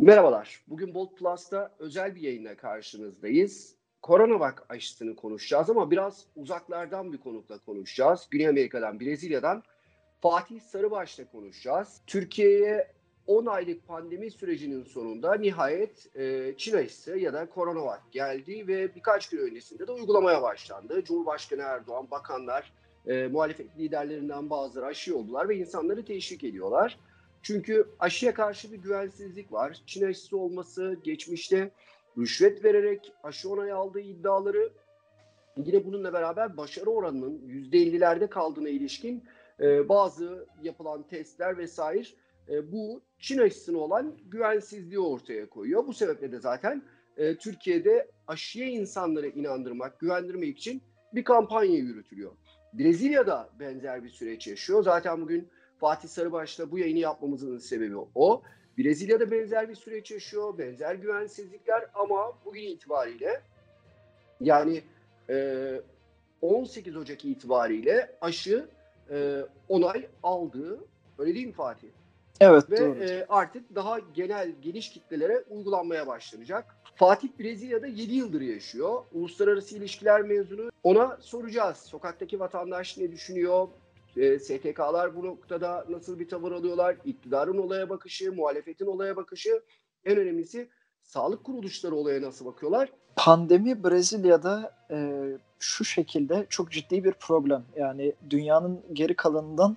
Merhabalar. 0.00 0.62
Bugün 0.68 0.94
Bolt 0.94 1.18
Plus'ta 1.18 1.74
özel 1.78 2.14
bir 2.14 2.20
yayınla 2.20 2.56
karşınızdayız. 2.56 3.74
Koronavac 4.02 4.54
aşısını 4.68 5.16
konuşacağız 5.16 5.70
ama 5.70 5.90
biraz 5.90 6.26
uzaklardan 6.36 7.12
bir 7.12 7.18
konukla 7.18 7.58
konuşacağız. 7.58 8.28
Güney 8.30 8.48
Amerika'dan, 8.48 9.00
Brezilya'dan 9.00 9.62
Fatih 10.20 10.60
Sarıbaş'la 10.60 11.30
konuşacağız. 11.30 12.00
Türkiye'ye 12.06 12.92
10 13.26 13.46
aylık 13.46 13.86
pandemi 13.88 14.30
sürecinin 14.30 14.84
sonunda 14.84 15.34
nihayet 15.34 16.16
e, 16.16 16.54
Çin 16.56 16.76
aşısı 16.76 17.18
ya 17.18 17.32
da 17.32 17.48
Coronavac 17.54 18.00
geldi 18.12 18.68
ve 18.68 18.94
birkaç 18.94 19.28
gün 19.28 19.38
öncesinde 19.38 19.86
de 19.86 19.92
uygulamaya 19.92 20.42
başlandı. 20.42 21.04
Cumhurbaşkanı 21.04 21.62
Erdoğan, 21.62 22.10
bakanlar, 22.10 22.72
e, 23.06 23.26
muhalefet 23.26 23.78
liderlerinden 23.78 24.50
bazıları 24.50 24.86
aşı 24.86 25.18
oldular 25.18 25.48
ve 25.48 25.56
insanları 25.56 26.04
teşvik 26.04 26.44
ediyorlar. 26.44 26.98
Çünkü 27.42 27.88
aşıya 27.98 28.34
karşı 28.34 28.72
bir 28.72 28.78
güvensizlik 28.78 29.52
var. 29.52 29.82
Çin 29.86 30.06
aşısı 30.06 30.36
olması, 30.36 30.96
geçmişte 31.04 31.70
rüşvet 32.18 32.64
vererek 32.64 33.12
aşı 33.22 33.50
onayı 33.50 33.76
aldığı 33.76 34.00
iddiaları 34.00 34.72
yine 35.56 35.84
bununla 35.84 36.12
beraber 36.12 36.56
başarı 36.56 36.90
oranının 36.90 37.38
%50'lerde 37.48 38.28
kaldığına 38.28 38.68
ilişkin 38.68 39.24
e, 39.60 39.88
bazı 39.88 40.46
yapılan 40.62 41.02
testler 41.02 41.58
vesaire 41.58 42.08
e, 42.48 42.72
bu 42.72 43.02
Çin 43.18 43.38
aşısına 43.38 43.78
olan 43.78 44.18
güvensizliği 44.24 45.00
ortaya 45.00 45.48
koyuyor. 45.48 45.86
Bu 45.86 45.92
sebeple 45.92 46.32
de 46.32 46.40
zaten 46.40 46.82
e, 47.16 47.36
Türkiye'de 47.36 48.10
aşıya 48.26 48.66
insanları 48.66 49.28
inandırmak, 49.28 50.00
güvendirmek 50.00 50.58
için 50.58 50.82
bir 51.14 51.24
kampanya 51.24 51.76
yürütülüyor. 51.76 52.32
Brezilya'da 52.72 53.50
benzer 53.60 54.04
bir 54.04 54.08
süreç 54.08 54.46
yaşıyor. 54.46 54.82
Zaten 54.82 55.20
bugün 55.20 55.48
Fatih 55.80 56.08
Sarıbaş'la 56.08 56.70
bu 56.70 56.78
yayını 56.78 56.98
yapmamızın 56.98 57.58
sebebi 57.58 57.96
o. 58.14 58.42
Brezilya'da 58.78 59.30
benzer 59.30 59.68
bir 59.68 59.74
süreç 59.74 60.10
yaşıyor, 60.10 60.58
benzer 60.58 60.94
güvensizlikler 60.94 61.86
ama 61.94 62.32
bugün 62.44 62.62
itibariyle 62.62 63.40
yani 64.40 64.82
e, 65.30 65.80
18 66.42 66.96
Ocak 66.96 67.24
itibariyle 67.24 68.16
aşı 68.20 68.68
e, 69.10 69.40
onay 69.68 70.06
aldı. 70.22 70.80
Öyle 71.18 71.34
değil 71.34 71.46
mi 71.46 71.52
Fatih? 71.52 71.88
Evet 72.40 72.70
Ve 72.70 72.78
doğru. 72.78 73.04
e, 73.04 73.26
artık 73.28 73.74
daha 73.74 73.98
genel 74.14 74.52
geniş 74.62 74.90
kitlelere 74.90 75.44
uygulanmaya 75.50 76.06
başlanacak. 76.06 76.76
Fatih 76.94 77.28
Brezilya'da 77.38 77.86
7 77.86 78.14
yıldır 78.14 78.40
yaşıyor. 78.40 79.02
Uluslararası 79.12 79.76
ilişkiler 79.76 80.22
mezunu. 80.22 80.70
Ona 80.82 81.18
soracağız. 81.20 81.76
Sokaktaki 81.76 82.40
vatandaş 82.40 82.98
ne 82.98 83.12
düşünüyor? 83.12 83.68
E, 84.18 84.38
STK'lar 84.38 85.16
bu 85.16 85.26
noktada 85.26 85.84
nasıl 85.88 86.18
bir 86.18 86.28
tavır 86.28 86.52
alıyorlar? 86.52 86.96
İktidarın 87.04 87.58
olaya 87.58 87.88
bakışı, 87.88 88.32
muhalefetin 88.32 88.86
olaya 88.86 89.16
bakışı. 89.16 89.62
En 90.04 90.16
önemlisi 90.16 90.68
sağlık 91.02 91.44
kuruluşları 91.44 91.94
olaya 91.94 92.22
nasıl 92.22 92.46
bakıyorlar? 92.46 92.92
Pandemi 93.16 93.84
Brezilya'da 93.84 94.74
e, 94.90 95.24
şu 95.58 95.84
şekilde 95.84 96.46
çok 96.48 96.70
ciddi 96.70 97.04
bir 97.04 97.12
problem. 97.12 97.64
Yani 97.76 98.12
dünyanın 98.30 98.80
geri 98.92 99.14
kalanından 99.14 99.76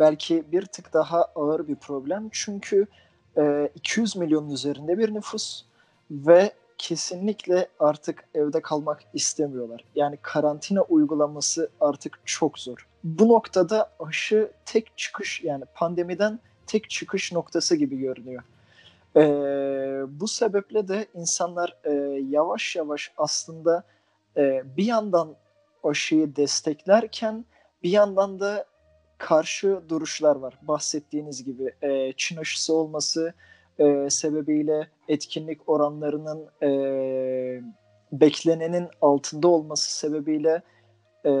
belki 0.00 0.44
bir 0.52 0.66
tık 0.66 0.92
daha 0.92 1.24
ağır 1.24 1.68
bir 1.68 1.76
problem. 1.76 2.28
Çünkü 2.32 2.86
e, 3.36 3.70
200 3.74 4.16
milyonun 4.16 4.50
üzerinde 4.50 4.98
bir 4.98 5.14
nüfus 5.14 5.64
ve 6.10 6.52
kesinlikle 6.78 7.68
artık 7.78 8.24
evde 8.34 8.62
kalmak 8.62 9.02
istemiyorlar. 9.14 9.84
Yani 9.94 10.18
karantina 10.22 10.82
uygulaması 10.82 11.70
artık 11.80 12.18
çok 12.24 12.58
zor. 12.58 12.91
Bu 13.04 13.28
noktada 13.28 13.92
aşı 14.00 14.50
tek 14.66 14.96
çıkış 14.96 15.44
yani 15.44 15.64
pandemiden 15.74 16.40
tek 16.66 16.90
çıkış 16.90 17.32
noktası 17.32 17.76
gibi 17.76 17.98
görünüyor. 17.98 18.42
Ee, 19.16 19.20
bu 20.20 20.28
sebeple 20.28 20.88
de 20.88 21.06
insanlar 21.14 21.76
e, 21.84 21.90
yavaş 22.30 22.76
yavaş 22.76 23.12
aslında 23.16 23.84
e, 24.36 24.62
bir 24.76 24.84
yandan 24.84 25.36
aşıyı 25.84 26.36
desteklerken 26.36 27.44
bir 27.82 27.90
yandan 27.90 28.40
da 28.40 28.66
karşı 29.18 29.80
duruşlar 29.88 30.36
var. 30.36 30.58
Bahsettiğiniz 30.62 31.44
gibi 31.44 31.74
e, 31.82 32.12
Çin 32.16 32.36
aşısı 32.36 32.74
olması 32.74 33.34
e, 33.78 34.10
sebebiyle 34.10 34.88
etkinlik 35.08 35.68
oranlarının 35.68 36.48
e, 36.62 36.70
beklenenin 38.12 38.88
altında 39.00 39.48
olması 39.48 39.98
sebebiyle 39.98 40.62
e, 41.26 41.32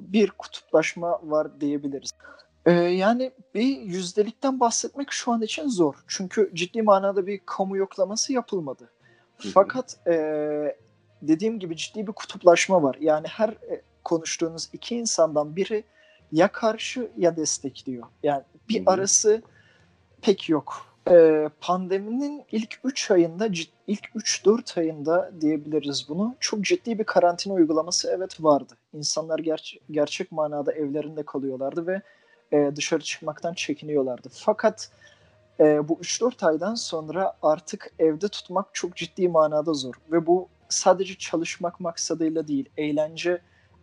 bir 0.00 0.30
kutuplaşma 0.30 1.20
var 1.22 1.60
diyebiliriz. 1.60 2.10
E, 2.66 2.72
yani 2.72 3.32
bir 3.54 3.80
yüzdelikten 3.80 4.60
bahsetmek 4.60 5.12
şu 5.12 5.32
an 5.32 5.42
için 5.42 5.68
zor. 5.68 5.94
Çünkü 6.06 6.50
ciddi 6.54 6.82
manada 6.82 7.26
bir 7.26 7.40
kamu 7.46 7.76
yoklaması 7.76 8.32
yapılmadı. 8.32 8.90
Fakat 9.54 9.96
e, 10.06 10.14
dediğim 11.22 11.58
gibi 11.58 11.76
ciddi 11.76 12.06
bir 12.06 12.12
kutuplaşma 12.12 12.82
var. 12.82 12.96
Yani 13.00 13.26
her 13.26 13.48
e, 13.48 13.82
konuştuğunuz 14.04 14.68
iki 14.72 14.96
insandan 14.96 15.56
biri 15.56 15.84
ya 16.32 16.48
karşı 16.48 17.10
ya 17.16 17.36
destekliyor. 17.36 18.06
Yani 18.22 18.42
bir 18.68 18.82
arası 18.86 19.42
pek 20.22 20.48
yok. 20.48 20.87
Ee, 21.10 21.48
pandeminin 21.60 22.44
ilk 22.52 22.80
3 22.84 23.10
ayında, 23.10 23.46
ilk 23.86 24.04
3-4 24.14 24.80
ayında 24.80 25.30
diyebiliriz 25.40 26.06
bunu. 26.08 26.36
Çok 26.40 26.64
ciddi 26.64 26.98
bir 26.98 27.04
karantina 27.04 27.54
uygulaması 27.54 28.12
evet 28.16 28.44
vardı. 28.44 28.74
İnsanlar 28.92 29.38
ger- 29.38 29.78
gerçek 29.90 30.32
manada 30.32 30.72
evlerinde 30.72 31.22
kalıyorlardı 31.22 31.86
ve 31.86 32.02
e, 32.52 32.76
dışarı 32.76 33.00
çıkmaktan 33.00 33.54
çekiniyorlardı. 33.54 34.28
Fakat 34.32 34.90
e, 35.60 35.88
bu 35.88 35.94
3-4 35.94 36.46
aydan 36.46 36.74
sonra 36.74 37.32
artık 37.42 37.92
evde 37.98 38.28
tutmak 38.28 38.66
çok 38.72 38.96
ciddi 38.96 39.28
manada 39.28 39.74
zor. 39.74 39.94
Ve 40.12 40.26
bu 40.26 40.48
sadece 40.68 41.14
çalışmak 41.14 41.80
maksadıyla 41.80 42.48
değil, 42.48 42.68
eğlence 42.76 43.40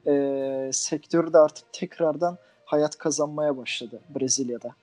e, 0.07 0.69
sektörü 0.73 1.33
de 1.33 1.37
artık 1.37 1.73
tekrardan 1.73 2.37
hayat 2.65 2.97
kazanmaya 2.97 3.57
başladı 3.57 3.99
Brezilya'da. 4.09 4.75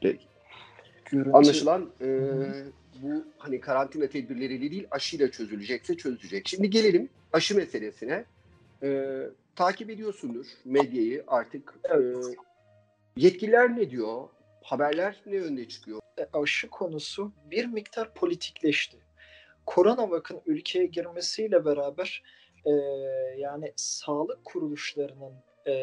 Peki. 0.00 0.31
Görüntü... 1.12 1.30
Anlaşılan 1.32 1.90
e, 2.00 2.06
bu 3.02 3.24
hani 3.38 3.60
karantina 3.60 4.06
tedbirleriyle 4.06 4.70
değil 4.70 4.86
aşıyla 4.90 5.30
çözülecekse 5.30 5.96
çözülecek. 5.96 6.48
Şimdi 6.48 6.70
gelelim 6.70 7.08
aşı 7.32 7.56
meselesine. 7.56 8.24
E, 8.82 9.18
takip 9.56 9.90
ediyorsundur 9.90 10.46
medyayı 10.64 11.24
artık. 11.26 11.74
Evet. 11.84 12.16
E, 12.16 12.34
yetkililer 13.16 13.76
ne 13.76 13.90
diyor? 13.90 14.28
Haberler 14.62 15.22
ne 15.26 15.36
yönde 15.36 15.68
çıkıyor? 15.68 16.00
E, 16.18 16.26
aşı 16.32 16.70
konusu 16.70 17.32
bir 17.50 17.66
miktar 17.66 18.14
politikleşti. 18.14 18.96
Koronavak'ın 19.66 20.40
ülkeye 20.46 20.86
girmesiyle 20.86 21.64
beraber 21.64 22.22
e, 22.64 22.70
yani 23.38 23.72
sağlık 23.76 24.44
kuruluşlarının 24.44 25.32
e, 25.66 25.74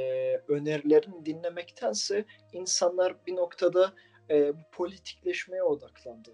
önerilerini 0.47 1.25
dinlemektense 1.25 2.25
insanlar 2.53 3.15
bir 3.27 3.35
noktada 3.35 3.93
e, 4.29 4.53
politikleşmeye 4.71 5.63
odaklandı. 5.63 6.29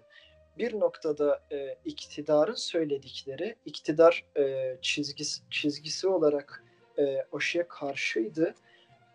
Bir 0.58 0.80
noktada 0.80 1.42
e, 1.52 1.76
iktidarın 1.84 2.54
söyledikleri, 2.54 3.56
iktidar 3.64 4.24
e, 4.38 4.76
çizgisi, 4.82 5.42
çizgisi 5.50 6.08
olarak 6.08 6.64
e, 6.98 7.24
aşıya 7.32 7.68
karşıydı. 7.68 8.54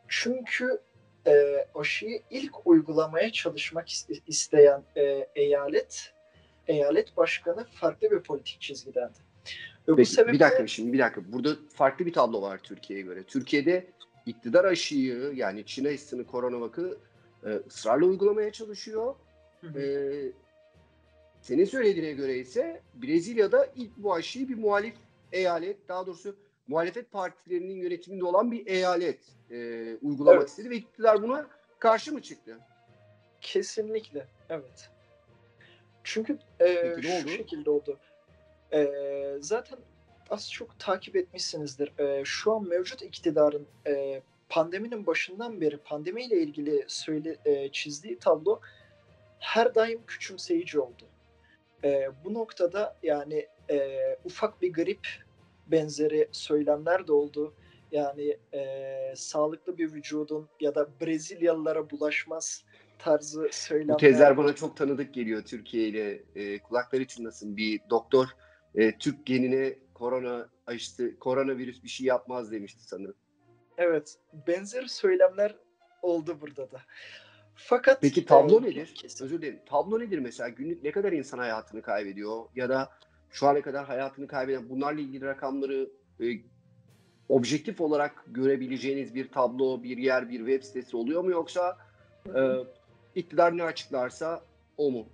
Çünkü 0.08 0.82
e, 1.28 1.66
aşıyı 1.76 2.22
ilk 2.30 2.68
uygulamaya 2.68 3.32
çalışmak 3.32 3.90
iste- 3.90 4.22
isteyen 4.28 4.84
e, 4.96 5.28
eyalet 5.36 6.14
eyalet 6.68 7.18
başkanı 7.18 7.66
farklı 7.66 8.12
bir 8.12 8.20
politik 8.20 8.62
çizgidendi. 8.62 9.18
Ve 9.88 9.96
Peki, 9.96 10.10
sebeple 10.10 10.34
bir 10.34 10.40
dakika 10.40 10.68
şimdi 10.68 10.94
bir 10.94 11.00
dakika. 11.00 11.22
Burada 11.34 11.50
farklı 11.74 12.06
bir 12.06 12.14
tablo 12.14 12.42
var 12.42 12.60
Türkiye'ye 12.64 13.06
göre. 13.06 13.24
Türkiye'de 13.24 13.88
iktidar 14.26 14.66
aşıyı 14.66 15.32
yani 15.36 15.66
Çin 15.66 15.86
aşısını 15.86 16.28
koronavakı 16.28 16.98
e, 17.46 17.50
ısrarla 17.68 18.06
uygulamaya 18.06 18.52
çalışıyor. 18.52 19.16
E, 19.76 19.82
senin 21.42 21.66
söylediğine 21.66 22.12
göre 22.12 22.38
ise 22.38 22.82
Brezilya'da 22.94 23.68
ilk 23.76 23.98
bu 23.98 24.14
aşıyı 24.14 24.50
bir 24.50 24.58
muhalif 24.58 24.96
eyalet 25.32 25.88
daha 25.88 26.06
doğrusu 26.06 26.36
muhalefet 26.68 27.12
partilerinin 27.12 27.76
yönetiminde 27.76 28.26
olan 28.26 28.52
bir 28.52 28.68
eyalet 28.68 29.20
e, 29.52 29.58
uygulamak 30.02 30.38
Evet. 30.40 30.50
istedi 30.50 30.70
ve 30.70 30.76
iktidar 30.76 31.24
buna 31.24 31.48
karşı 31.80 32.14
mı 32.14 32.22
çıktı? 32.22 32.58
Kesinlikle, 33.42 34.28
evet. 34.50 34.90
Çünkü 36.04 36.38
e, 36.60 36.94
Peki, 36.96 37.08
şu 37.08 37.14
oldu? 37.24 37.30
şekilde 37.30 37.70
oldu. 37.70 38.00
E, 38.74 38.88
zaten 39.40 39.80
az 40.30 40.52
çok 40.52 40.80
takip 40.80 41.16
etmişsinizdir. 41.16 42.00
E, 42.00 42.26
şu 42.26 42.54
an 42.54 42.68
mevcut 42.68 43.02
iktidarın 43.02 43.68
e, 43.88 44.22
pandeminin 44.52 45.06
başından 45.06 45.62
beri 45.62 45.78
pandemiyle 45.78 46.42
ilgili 46.42 46.84
söyle 46.88 47.38
e, 47.46 47.72
çizdiği 47.72 48.20
tablo 48.20 48.60
her 49.40 49.76
daim 49.76 50.06
küçümseyici 50.08 50.80
oldu. 50.80 51.04
E, 51.84 52.10
bu 52.26 52.34
noktada 52.34 52.98
yani 53.04 53.48
e, 53.70 53.98
ufak 54.26 54.62
bir 54.62 54.74
grip 54.74 55.08
benzeri 55.68 56.30
söylemler 56.32 57.08
de 57.08 57.12
oldu. 57.12 57.54
Yani 57.92 58.38
e, 58.54 59.14
sağlıklı 59.16 59.78
bir 59.78 59.94
vücudun 59.94 60.50
ya 60.60 60.76
da 60.76 60.90
Brezilyalılara 61.02 61.90
bulaşmaz 61.90 62.64
tarzı 63.00 63.50
söylemler. 63.52 63.94
Bu 63.94 63.98
tezler 63.98 64.38
bana 64.38 64.56
çok 64.56 64.78
tanıdık 64.78 65.14
geliyor 65.14 65.44
Türkiye 65.44 65.88
ile. 65.88 66.24
E, 66.36 66.60
kulakları 66.60 67.08
çınlasın 67.08 67.58
bir 67.58 67.80
doktor 67.90 68.28
e, 68.76 68.98
Türk 68.98 69.26
genine 69.26 69.76
korona 69.94 70.50
aşısı, 70.68 71.20
koronavirüs 71.20 71.84
bir 71.84 71.90
şey 71.90 72.08
yapmaz 72.08 72.52
demişti 72.52 72.84
sanırım. 72.84 73.16
Evet, 73.78 74.18
benzer 74.48 74.86
söylemler 74.86 75.56
oldu 76.02 76.38
burada 76.42 76.72
da. 76.72 76.82
Fakat 77.56 78.02
Peki 78.02 78.26
tablo 78.26 78.60
e, 78.60 78.64
nedir? 78.64 78.94
kesin. 78.96 79.26
Özür 79.26 79.42
dilerim. 79.42 79.60
Tablo 79.66 80.00
nedir 80.00 80.20
mesela? 80.20 80.50
Günlük 80.50 80.84
ne 80.84 80.92
kadar 80.92 81.12
insan 81.12 81.38
hayatını 81.38 81.82
kaybediyor 81.82 82.46
ya 82.56 82.70
da 82.70 82.90
şu 83.30 83.48
ana 83.48 83.62
kadar 83.62 83.86
hayatını 83.86 84.28
kaybeden 84.28 84.70
bunlarla 84.70 85.02
ilgili 85.02 85.26
rakamları 85.26 85.90
e, 86.22 86.26
objektif 87.30 87.82
olarak 87.82 88.24
görebileceğiniz 88.28 89.16
bir 89.16 89.32
tablo, 89.32 89.84
bir 89.84 89.98
yer, 89.98 90.30
bir 90.30 90.38
web 90.38 90.64
sitesi 90.64 90.98
oluyor 90.98 91.24
mu 91.24 91.32
yoksa 91.32 91.78
e, 92.36 92.40
iktidar 93.16 93.58
ne 93.58 93.64
açıklarsa 93.64 94.42
o 94.78 94.92
mu? 94.92 95.10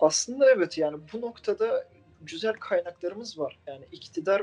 Aslında 0.00 0.50
evet 0.50 0.78
yani 0.78 0.98
bu 1.12 1.20
noktada 1.20 1.88
güzel 2.20 2.52
kaynaklarımız 2.52 3.38
var. 3.38 3.58
Yani 3.66 3.84
iktidar 3.92 4.42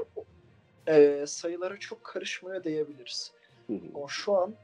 e, 0.88 1.24
sayılara 1.28 1.80
çok 1.80 2.04
karışmıyor 2.04 2.63
diyebiliriz. 2.63 3.31
Hı 3.68 3.74
hı. 3.74 3.80
Ama 3.95 4.07
şu 4.07 4.38
an 4.38 4.56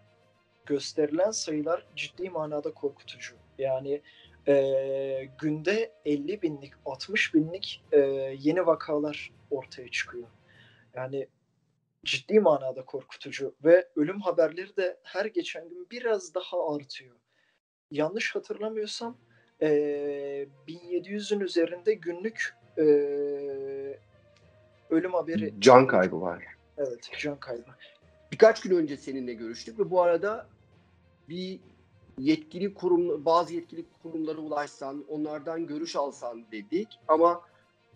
gösterilen 0.65 1.31
sayılar 1.31 1.85
ciddi 1.95 2.29
manada 2.29 2.73
korkutucu. 2.73 3.35
Yani 3.57 4.01
e, 4.47 5.29
günde 5.41 5.91
50 6.05 6.41
binlik, 6.41 6.73
60 6.85 7.33
binlik 7.33 7.83
e, 7.91 7.99
yeni 8.39 8.65
vakalar 8.65 9.31
ortaya 9.51 9.91
çıkıyor. 9.91 10.27
Yani 10.95 11.27
ciddi 12.05 12.39
manada 12.39 12.85
korkutucu 12.85 13.55
ve 13.63 13.87
ölüm 13.95 14.21
haberleri 14.21 14.77
de 14.77 14.97
her 15.03 15.25
geçen 15.25 15.69
gün 15.69 15.87
biraz 15.91 16.35
daha 16.35 16.75
artıyor. 16.75 17.15
Yanlış 17.91 18.35
hatırlamıyorsam 18.35 19.17
e, 19.61 19.67
1700'ün 20.67 21.39
üzerinde 21.39 21.93
günlük 21.93 22.55
e, 22.77 22.83
ölüm 24.89 25.13
haberi. 25.13 25.53
Can 25.59 25.87
kaybı 25.87 26.21
var. 26.21 26.43
Evet, 26.77 27.09
can 27.19 27.39
kaybı. 27.39 27.63
Birkaç 28.31 28.61
gün 28.61 28.75
önce 28.75 28.97
seninle 28.97 29.33
görüştük 29.33 29.79
ve 29.79 29.89
bu 29.89 30.01
arada 30.01 30.47
bir 31.29 31.59
yetkili 32.19 32.73
kurum, 32.73 33.25
bazı 33.25 33.53
yetkili 33.53 33.85
kurumlara 34.03 34.37
ulaşsan, 34.37 35.05
onlardan 35.09 35.67
görüş 35.67 35.95
alsan 35.95 36.45
dedik. 36.51 36.99
Ama 37.07 37.41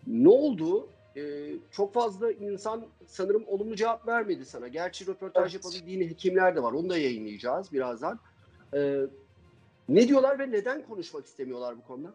ne 0.06 0.28
oldu? 0.28 0.88
Ee, 1.16 1.52
çok 1.70 1.94
fazla 1.94 2.32
insan 2.32 2.86
sanırım 3.06 3.44
olumlu 3.46 3.76
cevap 3.76 4.08
vermedi 4.08 4.44
sana. 4.44 4.68
Gerçi 4.68 5.06
röportaj 5.06 5.54
Evet. 5.54 5.64
yapabildiğin 5.64 6.08
hekimler 6.08 6.56
de 6.56 6.62
var. 6.62 6.72
Onu 6.72 6.90
da 6.90 6.98
yayınlayacağız 6.98 7.72
birazdan. 7.72 8.20
Ee, 8.74 9.00
ne 9.88 10.08
diyorlar 10.08 10.38
ve 10.38 10.50
neden 10.50 10.82
konuşmak 10.82 11.26
istemiyorlar 11.26 11.76
bu 11.76 11.82
konuda? 11.82 12.14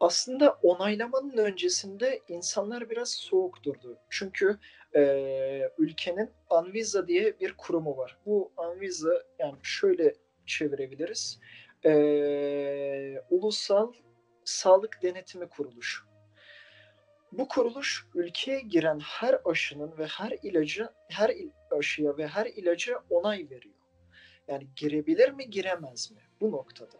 Aslında 0.00 0.58
onaylamanın 0.62 1.36
öncesinde 1.36 2.20
insanlar 2.28 2.90
biraz 2.90 3.10
soğuk 3.10 3.62
durdu. 3.62 3.98
Çünkü 4.10 4.58
e, 4.96 5.70
ülkenin 5.78 6.30
Anvisa 6.50 7.08
diye 7.08 7.40
bir 7.40 7.52
kurumu 7.56 7.96
var. 7.96 8.18
Bu 8.26 8.52
Anvisa 8.56 9.22
yani 9.38 9.56
şöyle 9.62 10.14
çevirebiliriz. 10.46 11.40
E, 11.84 13.22
Ulusal 13.30 13.92
Sağlık 14.44 15.02
Denetimi 15.02 15.48
Kuruluşu. 15.48 16.04
Bu 17.32 17.48
kuruluş 17.48 18.06
ülkeye 18.14 18.60
giren 18.60 18.98
her 18.98 19.40
aşının 19.44 19.98
ve 19.98 20.06
her 20.06 20.38
ilacı, 20.42 20.88
her 21.08 21.30
aşıya 21.70 22.16
ve 22.16 22.26
her 22.26 22.46
ilaca 22.46 23.02
onay 23.10 23.50
veriyor. 23.50 23.74
Yani 24.48 24.68
girebilir 24.76 25.30
mi, 25.30 25.50
giremez 25.50 26.10
mi? 26.10 26.20
Bu 26.40 26.52
noktada 26.52 26.96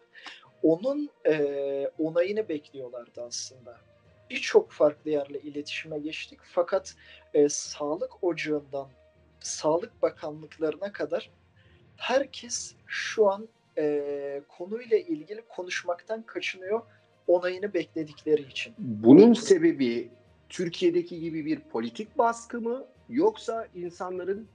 onun 0.62 1.11
eee, 1.27 1.91
onayını 1.99 2.49
bekliyorlardı 2.49 3.23
aslında. 3.23 3.79
Birçok 4.31 4.71
farklı 4.73 5.11
yerle 5.11 5.41
iletişime 5.41 5.99
geçtik 5.99 6.41
fakat 6.43 6.95
eee, 7.35 7.49
sağlık 7.49 8.25
ocağından 8.25 8.89
sağlık 9.41 10.03
bakanlıklarına 10.03 10.93
kadar 10.93 11.31
herkes 11.97 12.75
şu 12.87 13.31
an 13.31 13.49
eee, 13.77 14.43
konuyla 14.49 14.99
ilgili 14.99 15.43
konuşmaktan 15.49 16.23
kaçınıyor 16.23 16.81
onayını 17.27 17.75
bekledikleri 17.75 18.43
için. 18.43 18.75
Bunun 18.79 19.33
sebebi 19.33 20.09
Türkiye'deki 20.49 21.21
gibi 21.21 21.45
bir 21.47 21.61
politik 21.61 22.19
baskı 22.19 22.61
mı 22.61 22.87
yoksa 23.09 23.69
insanların 23.75 24.49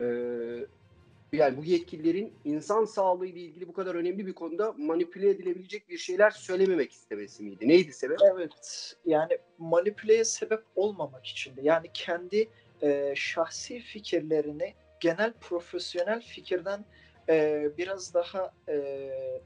e, 0.00 0.06
yani 1.36 1.56
bu 1.56 1.64
yetkililerin 1.64 2.32
insan 2.44 2.84
sağlığı 2.84 3.26
ile 3.26 3.40
ilgili 3.40 3.68
bu 3.68 3.72
kadar 3.72 3.94
önemli 3.94 4.26
bir 4.26 4.32
konuda 4.32 4.72
manipüle 4.72 5.30
edilebilecek 5.30 5.88
bir 5.88 5.98
şeyler 5.98 6.30
söylememek 6.30 6.92
istemesi 6.92 7.42
miydi? 7.42 7.68
Neydi 7.68 7.92
sebep? 7.92 8.18
Evet 8.34 8.96
yani 9.04 9.38
manipüleye 9.58 10.24
sebep 10.24 10.62
olmamak 10.76 11.26
için 11.26 11.56
de 11.56 11.60
yani 11.62 11.86
kendi 11.94 12.48
e, 12.82 13.12
şahsi 13.16 13.80
fikirlerini 13.80 14.74
genel 15.00 15.32
profesyonel 15.32 16.20
fikirden 16.20 16.84
e, 17.28 17.68
biraz 17.78 18.14
daha 18.14 18.52
e, 18.68 18.78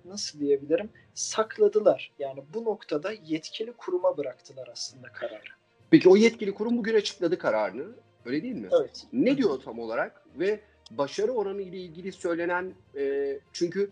nasıl 0.05 0.41
diyebilirim 0.41 0.91
sakladılar. 1.15 2.13
Yani 2.19 2.43
bu 2.55 2.65
noktada 2.65 3.13
yetkili 3.13 3.73
kuruma 3.73 4.17
bıraktılar 4.17 4.69
aslında 4.73 5.13
kararı. 5.13 5.51
Peki 5.91 6.09
o 6.09 6.17
yetkili 6.17 6.55
kurum 6.55 6.79
bugün 6.79 6.95
açıkladı 6.95 7.39
kararını. 7.39 7.87
Öyle 8.25 8.43
değil 8.43 8.55
mi? 8.55 8.69
Evet. 8.81 9.07
Ne 9.13 9.37
diyor 9.37 9.61
tam 9.61 9.79
olarak 9.79 10.23
ve 10.39 10.61
başarı 10.91 11.33
oranı 11.33 11.63
ile 11.63 11.77
ilgili 11.77 12.13
söylenen 12.13 12.75
e, 12.97 13.39
çünkü 13.53 13.91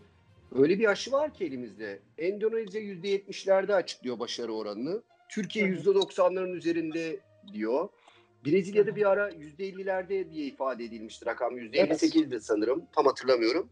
öyle 0.55 0.79
bir 0.79 0.91
aşı 0.91 1.13
var 1.13 1.35
ki 1.35 1.45
elimizde. 1.45 1.99
Endonezya 2.19 2.81
%70'lerde 2.81 3.75
açıklıyor 3.75 4.19
başarı 4.19 4.53
oranını. 4.53 5.03
Türkiye 5.29 5.69
Hı 5.69 5.75
hı. 5.75 5.91
%90'ların 5.91 6.57
üzerinde 6.57 7.21
diyor. 7.53 7.89
Brezilya'da 8.47 8.97
bir 8.97 9.11
ara 9.11 9.31
%50'lerde 9.31 10.31
diye 10.31 10.47
ifade 10.47 10.85
edilmişti 10.85 11.27
rakam. 11.27 11.59
%58'di 11.59 12.41
sanırım. 12.41 12.87
Tam 12.93 13.07
hatırlamıyorum. 13.07 13.69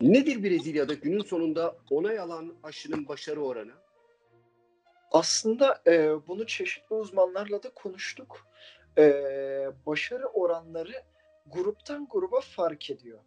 Nedir 0.00 0.42
Brezilya'da 0.42 0.94
günün 0.94 1.22
sonunda 1.22 1.76
onay 1.90 2.18
alan 2.18 2.54
aşının 2.62 3.08
başarı 3.08 3.40
oranı? 3.40 3.72
Aslında 5.12 5.82
e, 5.86 6.10
bunu 6.28 6.46
çeşitli 6.46 6.94
uzmanlarla 6.94 7.62
da 7.62 7.70
konuştuk. 7.70 8.46
E, 8.98 9.04
başarı 9.86 10.26
oranları 10.26 10.92
gruptan 11.46 12.08
gruba 12.10 12.40
fark 12.40 12.90
ediyor. 12.90 13.18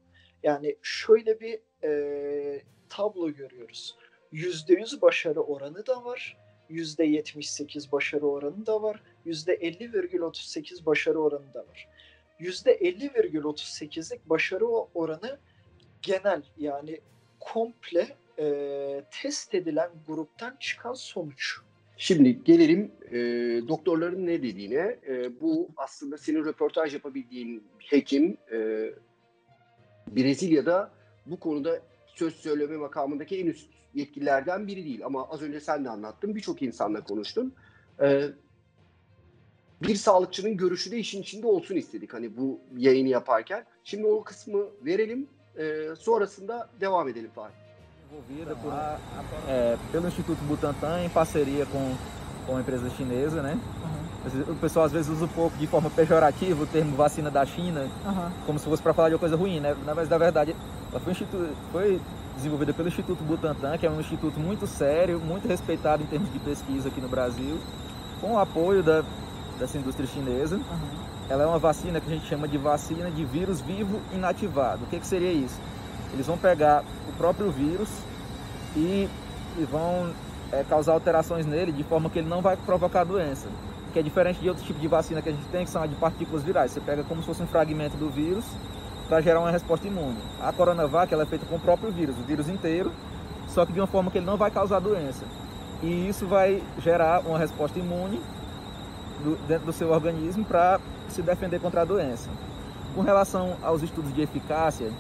Yani 0.44 0.76
şöyle 0.82 1.40
bir 1.40 1.60
e, 1.84 2.62
tablo 2.90 3.30
görüyoruz. 3.32 3.96
%100 4.34 5.02
başarı 5.02 5.42
oranı 5.42 5.86
da 5.88 6.06
var. 6.06 6.38
%78 6.70 7.92
başarı 7.92 8.28
oranı 8.28 8.66
da 8.66 8.82
var. 8.82 9.04
%50,38 9.26 10.86
başarı 10.86 11.20
oranı 11.20 11.54
da 11.54 11.60
var. 11.60 11.88
%50,38'lik 12.40 14.30
başarı 14.30 14.68
oranı 14.68 15.40
genel 16.02 16.44
yani 16.58 17.02
komple 17.40 18.16
e, 18.40 19.04
test 19.12 19.56
edilen 19.56 19.90
gruptan 20.08 20.56
çıkan 20.60 20.94
sonuç. 20.94 21.58
Şimdi 21.98 22.44
gelelim 22.44 22.92
e, 23.12 23.18
doktorların 23.68 24.26
ne 24.26 24.44
dediğine. 24.44 25.00
E, 25.08 25.42
bu 25.42 25.70
aslında 25.78 26.18
senin 26.18 26.46
röportaj 26.46 26.94
yapabildiğin 26.94 27.64
hekim 27.78 28.38
e, 28.52 28.90
Brezilya'da 30.08 30.92
bu 31.26 31.40
konuda 31.40 31.82
söz 32.08 32.36
söyleme 32.36 32.78
makamındaki 32.78 33.40
en 33.40 33.48
üst 33.48 33.70
yetkililerden 33.94 34.68
biri 34.68 34.86
değil. 34.86 35.06
Ama 35.06 35.30
az 35.30 35.42
önce 35.42 35.60
sen 35.60 35.86
de 35.86 35.90
anlattın. 35.90 36.36
Birçok 36.36 36.62
insanla 36.62 37.04
konuştun. 37.04 37.54
E, 38.02 38.24
bir 39.82 39.96
sağlıkçının 39.96 40.58
görüşü 40.58 40.92
de 40.92 40.98
işin 40.98 41.22
içinde 41.22 41.48
olsun 41.48 41.76
istedik. 41.76 42.14
Hani 42.14 42.38
bu 42.38 42.60
yayını 42.78 43.10
yaparken. 43.10 43.66
Şimdi 43.84 44.08
o 44.08 44.24
kısmı 44.24 44.66
verelim. 44.86 45.28
E, 45.58 45.88
sonrasında 46.00 46.70
devam 46.82 47.10
edelim 47.10 47.32
Fahri. 47.36 47.67
Envolvida 48.12 48.56
por, 48.56 48.72
é, 49.48 49.78
pelo 49.92 50.08
Instituto 50.08 50.40
Butantan 50.48 51.02
em 51.04 51.10
parceria 51.10 51.66
com, 51.66 51.94
com 52.46 52.58
a 52.58 52.60
empresa 52.62 52.90
chinesa, 52.92 53.42
né? 53.42 53.58
O 54.50 54.56
pessoal 54.56 54.86
às 54.86 54.92
vezes 54.92 55.10
usa 55.10 55.26
um 55.26 55.30
pouco 55.30 55.56
de 55.58 55.68
forma 55.68 55.90
pejorativa 55.90 56.64
o 56.64 56.68
termo 56.68 56.96
vacina 56.96 57.30
da 57.32 57.46
China, 57.46 57.88
como 58.46 58.60
se 58.60 58.66
fosse 58.66 58.82
para 58.82 58.94
falar 58.94 59.10
de 59.10 59.16
uma 59.16 59.20
coisa 59.20 59.36
ruim, 59.38 59.60
né? 59.60 59.76
Na- 59.86 59.96
Mas 59.96 60.10
na 60.10 60.18
verdade, 60.18 60.56
ela 60.92 61.00
foi, 61.00 61.14
foi 61.72 62.02
desenvolvida 62.36 62.74
pelo 62.74 62.88
Instituto 62.88 63.24
Butantan, 63.24 63.78
que 63.78 63.86
é 63.86 63.90
um 63.90 64.00
instituto 64.00 64.40
muito 64.40 64.68
sério, 64.68 65.20
muito 65.20 65.48
respeitado 65.48 66.04
em 66.04 66.06
termos 66.06 66.32
de 66.32 66.40
pesquisa 66.40 66.90
aqui 66.90 67.00
no 67.02 67.08
Brasil, 67.08 67.58
com 68.22 68.34
o 68.34 68.40
apoio 68.40 68.84
da, 68.84 69.04
dessa 69.60 69.78
indústria 69.78 70.08
chinesa. 70.08 70.60
Ela 71.30 71.44
é 71.44 71.46
uma 71.46 71.60
vacina 71.60 72.00
que 72.00 72.08
a 72.10 72.14
gente 72.14 72.26
chama 72.28 72.48
de 72.48 72.58
vacina 72.58 73.10
de 73.12 73.24
vírus 73.26 73.60
vivo 73.62 74.00
inativado. 74.14 74.84
O 74.84 74.88
que, 74.88 75.00
que 75.00 75.08
seria 75.08 75.32
isso? 75.32 75.60
Eles 76.14 76.26
vão 76.26 76.38
pegar 76.38 76.84
o 77.10 77.14
próprio 77.18 77.52
vírus 77.52 77.90
e, 78.76 79.10
e 79.58 79.64
vão 79.70 80.12
é, 80.52 80.64
causar 80.64 80.94
alterações 80.94 81.46
nele 81.46 81.72
de 81.72 81.84
forma 81.84 82.10
que 82.10 82.20
ele 82.20 82.30
não 82.30 82.42
vai 82.42 82.56
provocar 82.58 83.04
doença. 83.04 83.48
Que 83.94 84.00
é 84.00 84.02
diferente 84.02 84.40
de 84.40 84.48
outros 84.48 84.66
tipos 84.66 84.82
de 84.82 84.88
vacina 84.88 85.22
que 85.22 85.30
a 85.30 85.32
gente 85.32 85.46
tem, 85.48 85.66
que 85.66 85.72
são 85.72 85.82
a 85.82 85.88
de 85.88 85.96
partículas 85.96 86.44
virais. 86.44 86.72
Você 86.72 86.80
pega 86.80 87.04
como 87.04 87.22
se 87.22 87.28
fosse 87.28 87.42
um 87.42 87.48
fragmento 87.48 87.98
do 87.98 88.10
vírus 88.10 88.46
para 89.08 89.22
gerar 89.22 89.40
uma 89.40 89.52
resposta 89.52 89.88
imune. 89.88 90.18
A 90.42 90.52
Coronavac 90.52 91.14
ela 91.14 91.24
é 91.24 91.26
feita 91.26 91.46
com 91.46 91.56
o 91.56 91.60
próprio 91.60 91.92
vírus, 91.92 92.16
o 92.18 92.24
vírus 92.24 92.50
inteiro, 92.50 92.92
só 93.48 93.66
que 93.66 93.72
de 93.72 93.80
uma 93.80 93.88
forma 93.88 94.12
que 94.12 94.18
ele 94.18 94.26
não 94.26 94.38
vai 94.38 94.52
causar 94.52 94.80
doença. 94.80 95.24
E 95.82 96.10
isso 96.10 96.28
vai 96.28 96.62
gerar 96.80 97.22
uma 97.22 97.38
resposta 97.38 97.80
imune 97.80 98.22
do, 99.24 99.36
dentro 99.48 99.66
do 99.66 99.74
seu 99.74 99.92
organismo 99.92 100.44
para 100.44 100.80
se 101.10 101.22
defender 101.22 101.60
contra 101.60 101.82
a 101.82 101.86
doença. 101.86 102.30
Com 102.94 103.02
relação 103.02 103.56
aos 103.62 103.82
estudos 103.82 104.14
de 104.14 104.22
eficácia, 104.22 104.92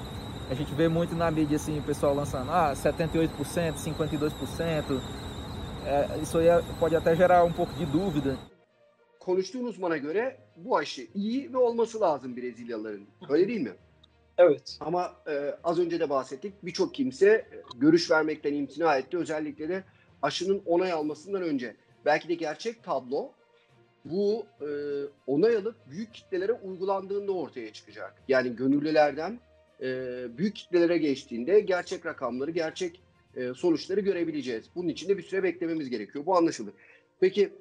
a 0.49 0.53
gente 0.53 0.73
vê 0.73 0.87
muito 0.87 1.15
na 1.15 1.29
mídia 1.29 1.57
assim, 1.57 1.79
o 1.79 1.83
pessoal 1.83 2.15
lançando 2.15 2.49
ah, 2.51 2.73
78%, 2.73 3.29
52%. 3.73 5.01
É, 5.85 6.19
isso 6.21 6.37
aí 6.37 6.47
pode 6.79 6.95
até 6.95 7.15
gerar 7.15 7.43
um 7.43 7.53
pouco 7.53 7.73
de 7.73 7.85
dúvida. 7.85 8.37
Konuştuğun 9.19 9.65
uzmana 9.65 9.97
göre 9.97 10.37
bu 10.57 10.77
aşı 10.77 11.07
iyi 11.15 11.53
ve 11.53 11.57
olması 11.57 12.01
lazım 12.01 12.37
Brezilyalıların. 12.37 13.07
Öyle 13.29 13.47
değil 13.47 13.61
mi? 13.61 13.73
Evet. 14.37 14.77
Ama 14.79 15.15
e, 15.27 15.55
az 15.63 15.79
önce 15.79 15.99
de 15.99 16.09
bahsettik. 16.09 16.53
Birçok 16.63 16.93
kimse 16.95 17.27
e, 17.27 17.63
görüş 17.75 18.11
vermekten 18.11 18.53
imtina 18.53 18.97
etti. 18.97 19.17
Özellikle 19.17 19.69
de 19.69 19.83
aşının 20.21 20.61
onay 20.65 20.91
almasından 20.91 21.41
önce. 21.41 21.75
Belki 22.05 22.29
de 22.29 22.33
gerçek 22.33 22.83
tablo 22.83 23.31
bu 24.05 24.45
e, 24.61 24.67
onay 25.27 25.55
alıp 25.55 25.75
büyük 25.89 26.13
kitlelere 26.13 26.53
uygulandığında 26.53 27.31
ortaya 27.31 27.73
çıkacak. 27.73 28.23
Yani 28.27 28.55
gönüllülerden 28.55 29.39
e, 29.81 29.87
büyük 30.37 30.55
kitlelere 30.55 30.97
geçtiğinde 30.97 31.59
gerçek 31.59 32.05
rakamları, 32.05 32.51
gerçek 32.51 33.01
e, 33.35 33.53
sonuçları 33.53 33.99
görebileceğiz. 33.99 34.69
Bunun 34.75 34.87
için 34.87 35.09
de 35.09 35.17
bir 35.17 35.23
süre 35.23 35.43
beklememiz 35.43 35.89
gerekiyor. 35.89 36.25
Bu 36.25 36.37
anlaşıldı. 36.37 36.73
Peki 37.19 37.53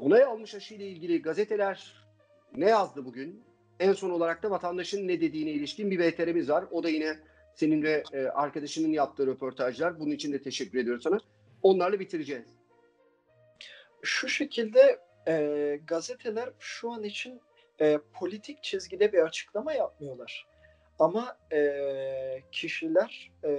onay 0.00 0.24
almış 0.24 0.54
aşı 0.54 0.74
ile 0.74 0.86
ilgili 0.86 1.22
gazeteler 1.22 2.06
ne 2.56 2.68
yazdı 2.68 3.04
bugün? 3.04 3.42
En 3.80 3.92
son 3.92 4.10
olarak 4.10 4.42
da 4.42 4.50
vatandaşın 4.50 5.08
ne 5.08 5.20
dediğine 5.20 5.50
ilişkin 5.50 5.90
bir 5.90 6.00
VTR'miz 6.00 6.50
var. 6.50 6.64
O 6.70 6.82
da 6.82 6.88
yine 6.88 7.18
senin 7.54 7.82
ve 7.82 8.02
e, 8.12 8.26
arkadaşının 8.26 8.88
yaptığı 8.88 9.26
röportajlar. 9.26 10.00
Bunun 10.00 10.10
için 10.10 10.32
de 10.32 10.42
teşekkür 10.42 10.78
ediyorum 10.78 11.02
sana. 11.02 11.20
Onlarla 11.62 12.00
bitireceğiz. 12.00 12.46
Şu 14.02 14.28
şekilde 14.28 14.98
e, 15.28 15.80
gazeteler 15.86 16.50
şu 16.58 16.90
an 16.90 17.04
için 17.04 17.40
e, 17.80 17.98
politik 18.12 18.62
çizgide 18.62 19.12
bir 19.12 19.18
açıklama 19.18 19.72
yapmıyorlar. 19.72 20.46
Ama 20.98 21.36
e, 21.52 22.42
kişiler 22.52 23.32
e, 23.44 23.58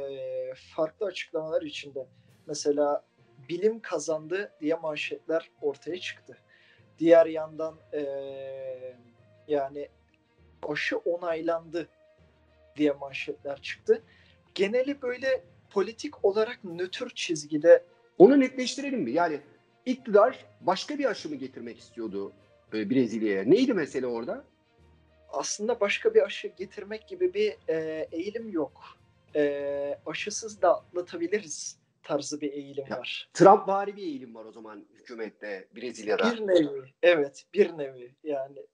farklı 0.75 1.05
açıklamalar 1.05 1.61
içinde. 1.61 2.07
Mesela 2.47 3.03
bilim 3.49 3.79
kazandı 3.79 4.51
diye 4.61 4.75
manşetler 4.75 5.51
ortaya 5.61 5.99
çıktı. 5.99 6.37
Diğer 6.99 7.25
yandan 7.25 7.75
e, 7.93 8.01
yani 9.47 9.89
aşı 10.69 10.97
onaylandı 10.97 11.89
diye 12.75 12.91
manşetler 12.91 13.61
çıktı. 13.61 14.03
Geneli 14.55 15.01
böyle 15.01 15.43
politik 15.69 16.25
olarak 16.25 16.63
nötr 16.63 17.09
çizgide. 17.15 17.83
Onu 18.17 18.39
netleştirelim 18.39 19.01
mi? 19.01 19.11
Yani 19.11 19.39
iktidar 19.85 20.45
başka 20.61 20.99
bir 20.99 21.05
aşı 21.05 21.29
mı 21.29 21.35
getirmek 21.35 21.79
istiyordu 21.79 22.33
Brezilya'ya? 22.73 23.43
Neydi 23.43 23.73
mesele 23.73 24.07
orada? 24.07 24.45
Aslında 25.29 25.79
başka 25.79 26.13
bir 26.13 26.25
aşı 26.25 26.47
getirmek 26.47 27.07
gibi 27.07 27.33
bir 27.33 27.55
e, 27.67 28.07
eğilim 28.11 28.49
yok. 28.49 28.81
E, 29.35 29.99
aşısız 30.05 30.61
da 30.61 30.75
atlatabiliriz 30.75 31.77
tarzı 32.03 32.41
bir 32.41 32.51
eğilim 32.51 32.85
ya, 32.89 32.97
var. 32.97 33.29
Trump 33.33 33.67
vari 33.67 33.95
bir 33.95 34.03
eğilim 34.03 34.35
var 34.35 34.45
o 34.45 34.51
zaman 34.51 34.85
hükümette 34.93 35.67
Brezilya'da. 35.75 36.31
Bir 36.31 36.47
nevi. 36.47 36.93
Evet 37.03 37.45
bir 37.53 37.77
nevi. 37.77 38.15
Yani 38.23 38.65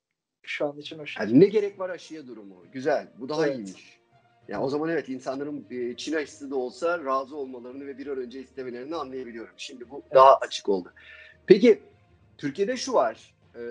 şu 0.41 0.65
an 0.65 0.77
için 0.77 1.05
şey. 1.05 1.25
Yani 1.25 1.39
ne 1.39 1.45
gerek 1.45 1.79
var 1.79 1.89
aşıya 1.89 2.27
durumu? 2.27 2.65
Güzel. 2.71 3.07
Bu 3.17 3.29
daha 3.29 3.47
evet. 3.47 3.57
iyiymiş. 3.57 3.99
Ya 4.47 4.61
o 4.61 4.69
zaman 4.69 4.89
evet 4.89 5.09
insanların 5.09 5.67
Çin 5.95 6.13
aşısı 6.13 6.51
da 6.51 6.55
olsa 6.55 7.05
razı 7.05 7.35
olmalarını 7.35 7.87
ve 7.87 7.97
bir 7.97 8.07
an 8.07 8.17
önce 8.17 8.39
istemelerini 8.39 8.95
anlayabiliyorum. 8.95 9.53
Şimdi 9.57 9.89
bu 9.89 10.01
evet. 10.03 10.15
daha 10.15 10.37
açık 10.37 10.69
oldu. 10.69 10.93
Peki 11.45 11.81
Türkiye'de 12.37 12.77
şu 12.77 12.93
var. 12.93 13.35
E, 13.55 13.61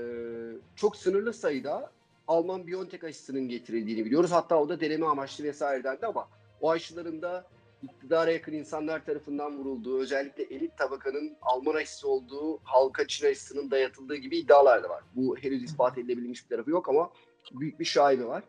çok 0.77 0.97
sınırlı 0.97 1.33
sayıda 1.33 1.93
Alman 2.33 2.67
Biontech 2.67 3.05
aşısının 3.05 3.49
getirildiğini 3.49 4.05
biliyoruz. 4.05 4.33
Hatta 4.33 4.61
o 4.61 4.69
da 4.69 4.81
deneme 4.81 5.07
amaçlı 5.07 5.45
vesaire 5.45 5.85
dendi 5.85 6.07
ama 6.07 6.29
o 6.61 6.71
aşıların 6.71 7.23
da 7.23 7.47
iktidara 7.83 8.31
yakın 8.31 8.53
insanlar 8.53 9.05
tarafından 9.05 9.59
vurulduğu, 9.59 9.99
özellikle 9.99 10.43
elit 10.43 10.79
tabakanın 10.79 11.37
Alman 11.43 11.75
aşısı 11.75 12.09
olduğu, 12.09 12.59
halka 12.63 13.07
Çin 13.07 13.27
aşısının 13.27 13.71
dayatıldığı 13.71 14.17
gibi 14.17 14.39
iddialar 14.39 14.83
da 14.83 14.89
var. 14.89 15.05
Bu 15.17 15.37
henüz 15.37 15.63
ispat 15.63 15.99
edilebilmiş 15.99 16.45
bir 16.45 16.49
tarafı 16.49 16.71
yok 16.71 16.89
ama 16.89 17.11
büyük 17.53 17.81
bir 17.81 17.85
şaibe 17.85 18.25
var. 18.25 18.43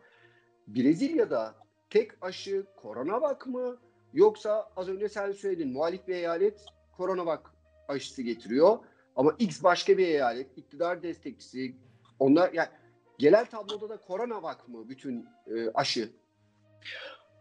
Brezilya'da 0.66 1.54
tek 1.90 2.10
aşı 2.20 2.66
Coronavac 2.82 3.46
mı 3.46 3.78
yoksa 4.14 4.70
az 4.76 4.88
önce 4.88 5.08
sen 5.08 5.32
söyledin 5.32 5.72
muhalif 5.72 6.08
bir 6.08 6.14
eyalet 6.14 6.64
Coronavac 6.96 7.40
aşısı 7.88 8.22
getiriyor 8.22 8.78
ama 9.16 9.34
X 9.38 9.62
başka 9.62 9.98
bir 9.98 10.06
eyalet 10.06 10.58
iktidar 10.58 11.02
destekçisi 11.02 11.74
onlar 12.18 12.52
yani 12.52 12.68
genel 13.18 13.46
tabloda 13.46 13.88
da 13.88 13.98
Coronavac 14.06 14.58
mı 14.66 14.88
bütün 14.88 15.28
e, 15.46 15.70
aşı? 15.74 16.12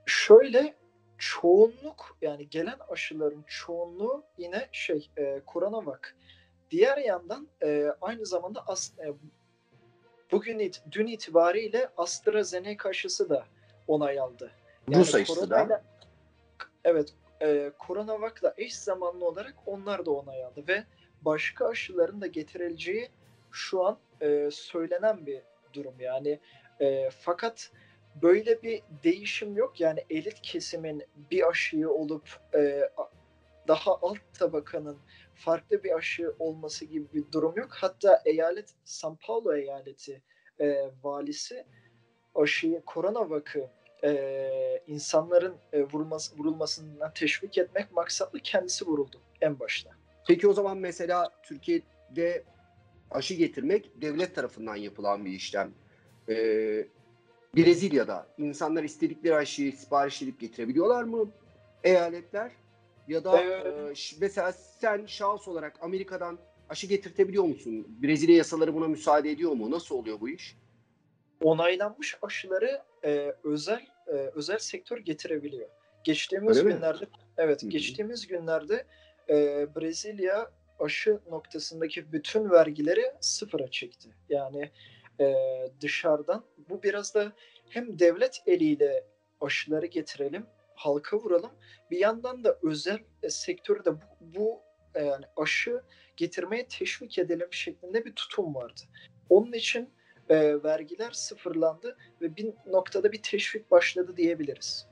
Şöyle 0.05 0.75
çoğunluk 1.17 2.17
yani 2.21 2.49
gelen 2.49 2.77
aşıların 2.89 3.43
çoğunluğu 3.47 4.23
yine 4.37 4.69
şey 4.71 5.09
e, 5.17 5.41
Coronavac. 5.53 5.99
Diğer 6.71 6.97
yandan 6.97 7.47
e, 7.63 7.87
aynı 8.01 8.25
zamanda 8.25 8.67
as, 8.67 8.99
e, 8.99 9.13
bugün 10.31 10.59
it, 10.59 10.83
dün 10.91 11.07
itibariyle 11.07 11.89
AstraZeneca 11.97 12.89
aşısı 12.89 13.29
da 13.29 13.45
onay 13.87 14.19
aldı. 14.19 14.51
Yani 14.89 15.01
Rus 15.01 15.15
aşısı 15.15 15.49
da. 15.49 15.83
Evet, 16.83 17.13
e, 17.41 17.71
Coronavac'la 17.87 18.53
eş 18.57 18.75
zamanlı 18.75 19.25
olarak 19.25 19.55
onlar 19.65 20.05
da 20.05 20.11
onay 20.11 20.43
aldı 20.43 20.63
ve 20.67 20.83
başka 21.21 21.67
aşıların 21.67 22.21
da 22.21 22.27
getirileceği 22.27 23.09
şu 23.51 23.85
an 23.85 23.97
e, 24.21 24.49
söylenen 24.51 25.25
bir 25.25 25.41
durum 25.73 25.99
yani. 25.99 26.39
E, 26.81 27.09
fakat 27.09 27.71
böyle 28.21 28.61
bir 28.61 28.83
değişim 29.03 29.57
yok. 29.57 29.79
Yani 29.79 30.05
elit 30.09 30.41
kesimin 30.41 31.03
bir 31.31 31.49
aşıyı 31.49 31.89
olup 31.89 32.39
e, 32.55 32.89
daha 33.67 33.91
alt 34.01 34.17
tabakanın 34.33 34.97
farklı 35.35 35.83
bir 35.83 35.97
aşı 35.97 36.35
olması 36.39 36.85
gibi 36.85 37.13
bir 37.13 37.31
durum 37.31 37.53
yok. 37.57 37.69
Hatta 37.71 38.21
eyalet 38.25 38.69
São 38.85 39.17
Paulo 39.27 39.53
eyaleti 39.53 40.21
e, 40.59 40.91
valisi 41.03 41.65
aşıyı 42.35 42.81
korona 42.85 43.29
vakı 43.29 43.69
e, 44.03 44.83
insanların 44.87 45.55
e, 45.73 45.83
vurulması, 45.83 46.37
vurulmasından 46.37 47.13
teşvik 47.13 47.57
etmek 47.57 47.91
maksatlı 47.91 48.39
kendisi 48.39 48.85
vuruldu 48.85 49.21
en 49.41 49.59
başta. 49.59 49.89
Peki 50.27 50.47
o 50.47 50.53
zaman 50.53 50.77
mesela 50.77 51.29
Türkiye'de 51.43 52.43
aşı 53.13 53.33
getirmek 53.33 54.01
devlet 54.01 54.35
tarafından 54.35 54.75
yapılan 54.75 55.25
bir 55.25 55.31
işlem. 55.31 55.71
Ee, 56.29 56.87
Brezilya'da 57.55 58.27
insanlar 58.37 58.83
istedikleri 58.83 59.35
aşıyı 59.35 59.73
sipariş 59.73 60.21
edip 60.21 60.39
getirebiliyorlar 60.39 61.03
mı 61.03 61.31
eyaletler? 61.83 62.51
Ya 63.07 63.23
da 63.23 63.41
evet. 63.41 63.65
e, 63.65 64.17
mesela 64.21 64.51
sen 64.51 65.05
şahıs 65.05 65.47
olarak 65.47 65.77
Amerika'dan 65.81 66.39
aşı 66.69 66.87
getirtebiliyor 66.87 67.43
musun? 67.43 67.87
Brezilya 68.03 68.35
yasaları 68.35 68.73
buna 68.73 68.87
müsaade 68.87 69.31
ediyor 69.31 69.51
mu? 69.51 69.71
Nasıl 69.71 69.95
oluyor 69.95 70.21
bu 70.21 70.29
iş? 70.29 70.57
Onaylanmış 71.41 72.17
aşıları 72.21 72.81
e, 73.05 73.33
özel 73.43 73.87
e, 74.07 74.11
özel 74.11 74.57
sektör 74.57 74.97
getirebiliyor. 74.97 75.69
Geçtiğimiz 76.03 76.57
Öyle 76.57 76.75
günlerde 76.75 77.05
mi? 77.05 77.11
evet 77.37 77.63
Hı-hı. 77.63 77.69
geçtiğimiz 77.69 78.27
günlerde 78.27 78.85
e, 79.29 79.67
Brezilya 79.75 80.51
aşı 80.83 81.19
noktasındaki 81.29 82.11
bütün 82.11 82.49
vergileri 82.49 83.11
sıfıra 83.21 83.67
çekti. 83.67 84.09
Yani 84.29 84.71
e, 85.19 85.33
dışarıdan. 85.81 86.43
Bu 86.69 86.83
biraz 86.83 87.15
da 87.15 87.33
hem 87.69 87.99
devlet 87.99 88.43
eliyle 88.45 89.07
aşıları 89.41 89.85
getirelim, 89.85 90.45
halka 90.75 91.17
vuralım. 91.17 91.51
Bir 91.91 91.97
yandan 91.97 92.43
da 92.43 92.57
özel 92.63 92.99
e, 93.23 93.29
sektörde 93.29 93.91
bu, 93.91 93.99
bu 94.21 94.59
e, 94.95 95.03
yani 95.03 95.25
aşı 95.37 95.81
getirmeye 96.17 96.67
teşvik 96.67 97.17
edelim 97.19 97.47
şeklinde 97.51 98.05
bir 98.05 98.15
tutum 98.15 98.55
vardı. 98.55 98.81
Onun 99.29 99.53
için 99.53 99.89
e, 100.29 100.63
vergiler 100.63 101.11
sıfırlandı 101.11 101.97
ve 102.21 102.35
bir 102.35 102.53
noktada 102.65 103.11
bir 103.11 103.21
teşvik 103.21 103.71
başladı 103.71 104.17
diyebiliriz. 104.17 104.87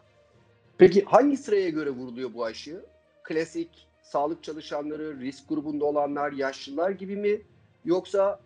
Peki 0.77 1.03
hangi 1.03 1.37
sıraya 1.37 1.69
göre 1.69 1.89
vuruluyor 1.89 2.33
bu 2.33 2.45
aşı? 2.45 2.85
Klasik 3.23 3.87
sağlık 4.01 4.43
çalışanları, 4.43 5.19
risk 5.19 5.49
grubunda 5.49 5.85
olanlar, 5.85 6.31
yaşlılar 6.31 6.89
gibi 6.89 7.15
mi? 7.15 7.41
Yoksa 7.85 8.39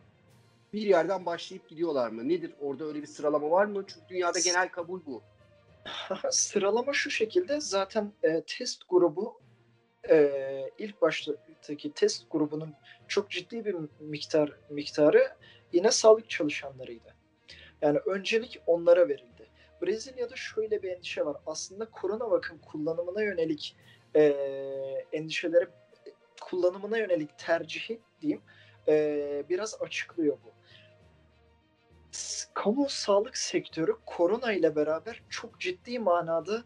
bir 0.73 0.81
yerden 0.81 1.25
başlayıp 1.25 1.69
gidiyorlar 1.69 2.09
mı? 2.09 2.29
Nedir? 2.29 2.51
Orada 2.61 2.85
öyle 2.85 3.01
bir 3.01 3.07
sıralama 3.07 3.51
var 3.51 3.65
mı? 3.65 3.83
Çünkü 3.87 4.07
dünyada 4.09 4.39
genel 4.39 4.69
kabul 4.69 5.01
bu. 5.05 5.21
sıralama 6.31 6.93
şu 6.93 7.09
şekilde 7.09 7.61
zaten 7.61 8.11
e, 8.23 8.43
test 8.47 8.89
grubu 8.89 9.39
e, 10.09 10.71
ilk 10.77 11.01
baştaki 11.01 11.91
test 11.91 12.31
grubunun 12.31 12.73
çok 13.07 13.29
ciddi 13.29 13.65
bir 13.65 13.75
miktar 13.99 14.51
miktarı 14.69 15.35
yine 15.73 15.91
sağlık 15.91 16.29
çalışanlarıydı. 16.29 17.15
Yani 17.81 17.97
öncelik 17.97 18.61
onlara 18.67 19.09
verildi. 19.09 19.49
Brezilya'da 19.81 20.35
şöyle 20.35 20.83
bir 20.83 20.89
endişe 20.89 21.25
var. 21.25 21.37
Aslında 21.45 21.85
korona 21.85 22.31
vakın 22.31 22.57
kullanımına 22.57 23.23
yönelik 23.23 23.75
e, 24.15 24.21
endişeleri 25.13 25.67
kullanımına 26.41 26.97
yönelik 26.97 27.37
tercihi 27.37 27.99
diyeyim 28.21 28.41
e, 28.87 29.43
biraz 29.49 29.81
açıklıyor 29.81 30.37
bu. 30.45 30.51
Kamu 32.53 32.89
sağlık 32.89 33.37
sektörü 33.37 33.95
korona 34.05 34.53
ile 34.53 34.75
beraber 34.75 35.23
çok 35.29 35.59
ciddi 35.59 35.99
manada 35.99 36.63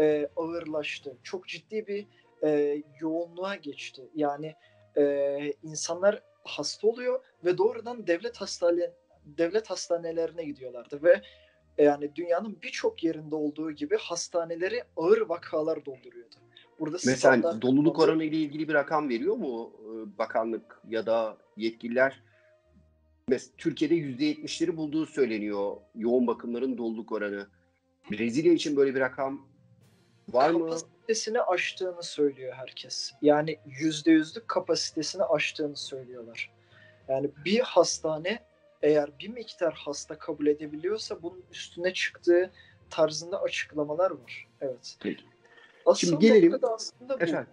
e, 0.00 0.28
ağırlaştı. 0.36 1.16
Çok 1.22 1.48
ciddi 1.48 1.86
bir 1.86 2.06
e, 2.44 2.82
yoğunluğa 3.00 3.54
geçti. 3.54 4.02
Yani 4.14 4.54
e, 4.96 5.52
insanlar 5.62 6.22
hasta 6.44 6.88
oluyor 6.88 7.24
ve 7.44 7.58
doğrudan 7.58 8.06
devlet 8.06 8.36
hastane 8.36 8.90
devlet 9.26 9.70
hastanelerine 9.70 10.44
gidiyorlardı 10.44 11.02
ve 11.02 11.22
yani 11.78 12.16
dünyanın 12.16 12.62
birçok 12.62 13.04
yerinde 13.04 13.34
olduğu 13.34 13.70
gibi 13.70 13.96
hastaneleri 13.96 14.84
ağır 14.96 15.20
vakalar 15.20 15.84
dolduruyordu. 15.84 16.36
Burada 16.80 16.96
Mesela 17.06 17.62
doluluk 17.62 17.98
oranı 17.98 18.24
ile 18.24 18.36
ilgili 18.36 18.68
bir 18.68 18.74
rakam 18.74 19.08
veriyor 19.08 19.36
mu 19.36 19.72
e, 19.80 20.18
bakanlık 20.18 20.80
ya 20.88 21.06
da 21.06 21.36
yetkililer? 21.56 22.22
Mesela 23.28 23.52
Türkiye'de 23.58 23.94
%70'leri 23.94 24.76
bulduğu 24.76 25.06
söyleniyor 25.06 25.76
yoğun 25.94 26.26
bakımların 26.26 26.78
doluluk 26.78 27.12
oranı. 27.12 27.46
Brezilya 28.10 28.52
için 28.52 28.76
böyle 28.76 28.94
bir 28.94 29.00
rakam 29.00 29.46
var 30.28 30.50
mı? 30.50 30.58
Kapasitesini 30.58 31.40
aştığını 31.40 32.02
söylüyor 32.02 32.54
herkes. 32.54 33.12
Yani 33.22 33.58
%100'lük 33.68 34.46
kapasitesini 34.46 35.22
aştığını 35.22 35.76
söylüyorlar. 35.76 36.52
Yani 37.08 37.30
bir 37.44 37.60
hastane 37.60 38.38
eğer 38.82 39.10
bir 39.18 39.28
miktar 39.28 39.74
hasta 39.74 40.18
kabul 40.18 40.46
edebiliyorsa 40.46 41.22
bunun 41.22 41.44
üstüne 41.52 41.92
çıktığı 41.92 42.50
tarzında 42.90 43.42
açıklamalar 43.42 44.10
var. 44.10 44.48
Evet. 44.60 44.96
Peki. 45.00 45.24
Asıl 45.86 46.06
Şimdi 46.08 46.26
gelelim. 46.26 46.52
noktada 46.52 46.74
aslında 46.74 47.20
bu. 47.20 47.24
Efendim? 47.24 47.48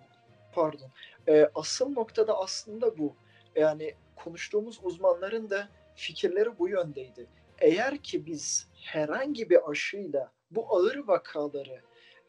Pardon. 0.54 0.90
Ee, 1.28 1.50
asıl 1.56 1.92
noktada 1.94 2.38
aslında 2.38 2.98
bu. 2.98 3.16
Yani 3.56 3.94
konuştuğumuz 4.16 4.80
uzmanların 4.84 5.50
da 5.50 5.68
fikirleri 5.96 6.60
bu 6.60 6.70
yöndeydi. 6.70 7.28
Eğer 7.60 7.98
ki 7.98 8.26
biz 8.26 8.68
herhangi 8.82 9.50
bir 9.50 9.70
aşıyla 9.72 10.32
bu 10.52 10.76
ağır 10.76 10.98
vakaları 11.08 11.82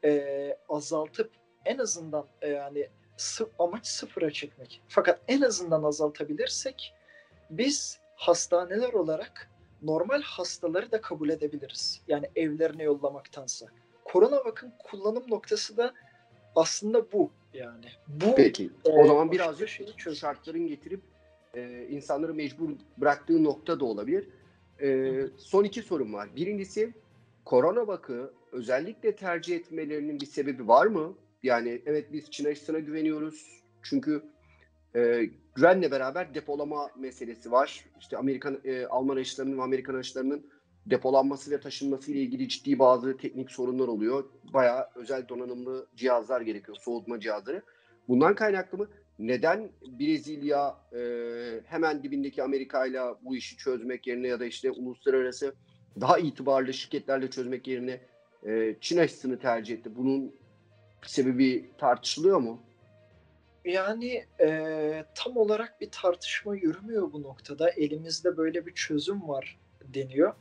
e, 0.04 0.56
azaltıp 0.68 1.30
en 1.64 1.78
azından 1.78 2.26
e, 2.42 2.49
yani 2.49 2.88
sı- 3.16 3.50
amaç 3.58 3.87
sıfıra 3.87 4.30
çekmek. 4.30 4.82
Fakat 4.88 5.20
en 5.28 5.40
azından 5.40 5.82
azaltabilirsek 5.82 6.94
biz 7.50 8.00
hastaneler 8.16 8.92
olarak 8.92 9.50
normal 9.82 10.23
hastaları 10.23 10.92
da 10.92 11.00
kabul 11.00 11.28
edebiliriz. 11.28 12.02
Yani 12.08 12.30
evlerine 12.37 12.82
yollamaktansa. 12.82 13.66
Korona 14.14 14.44
bakın 14.44 14.73
kullanım 14.85 15.23
noktası 15.28 15.76
da 15.76 15.94
aslında 16.56 17.12
bu 17.12 17.30
yani. 17.54 17.87
Bu 18.09 18.35
Peki. 18.35 18.71
E, 18.85 18.88
o 18.88 19.06
zaman 19.06 19.33
birazcık 19.33 19.68
şeyi 19.68 20.16
şartların 20.16 20.66
getirip 20.66 21.00
e, 21.54 21.87
insanları 21.90 22.35
mecbur 22.35 22.71
bıraktığı 22.99 23.44
nokta 23.44 23.80
da 23.80 23.85
olabilir. 23.85 24.28
E, 24.83 25.12
son 25.37 25.64
iki 25.64 25.83
sorum 25.83 26.14
var. 26.14 26.28
Birincisi 26.37 26.92
korona 27.44 27.88
bakı 27.88 28.33
özellikle 28.52 29.16
tercih 29.16 29.56
etmelerinin 29.56 30.21
bir 30.21 30.26
sebebi 30.26 30.68
var 30.68 30.87
mı? 30.87 31.14
Yani 31.42 31.83
evet 31.87 32.12
biz 32.12 32.30
Çin 32.30 32.44
aşısına 32.44 32.78
güveniyoruz. 32.78 33.62
Çünkü 33.83 34.23
e, 34.97 35.30
güvenle 35.54 35.90
beraber 35.90 36.35
depolama 36.35 36.90
meselesi 36.99 37.52
var. 37.52 37.85
İşte 38.00 38.16
Amerikan 38.16 38.61
e, 38.64 38.87
Alman 38.87 39.16
aşılarının 39.16 39.59
ve 39.59 39.62
Amerikan 39.62 39.94
aşılarının 39.94 40.47
depolanması 40.86 41.50
ve 41.50 41.60
taşınması 41.60 42.12
ile 42.12 42.20
ilgili 42.20 42.48
ciddi 42.48 42.78
bazı 42.78 43.16
teknik 43.16 43.50
sorunlar 43.50 43.88
oluyor. 43.88 44.24
Bayağı 44.54 44.86
özel 44.94 45.28
donanımlı 45.28 45.86
cihazlar 45.96 46.40
gerekiyor, 46.40 46.76
soğutma 46.80 47.20
cihazları. 47.20 47.62
Bundan 48.08 48.34
kaynaklı 48.34 48.78
mı? 48.78 48.88
Neden 49.18 49.70
Brezilya 50.00 50.76
e, 50.92 51.00
hemen 51.66 52.02
dibindeki 52.02 52.42
Amerika 52.42 52.86
ile 52.86 53.00
bu 53.22 53.36
işi 53.36 53.56
çözmek 53.56 54.06
yerine 54.06 54.28
ya 54.28 54.40
da 54.40 54.44
işte 54.44 54.70
uluslararası 54.70 55.54
daha 56.00 56.18
itibarlı 56.18 56.74
şirketlerle 56.74 57.30
çözmek 57.30 57.66
yerine 57.66 58.00
e, 58.46 58.76
Çin 58.80 58.98
aşısını 58.98 59.38
tercih 59.38 59.74
etti? 59.74 59.96
Bunun 59.96 60.35
sebebi 61.02 61.70
tartışılıyor 61.78 62.38
mu? 62.38 62.62
Yani 63.64 64.24
e, 64.40 65.04
tam 65.14 65.37
olarak 65.37 65.80
bir 65.80 65.90
tartışma 65.90 66.56
yürümüyor 66.56 67.12
bu 67.12 67.22
noktada. 67.22 67.70
Elimizde 67.70 68.37
böyle 68.37 68.66
bir 68.66 68.74
çözüm 68.74 69.28
var 69.28 69.59
deniyor. 69.85 70.35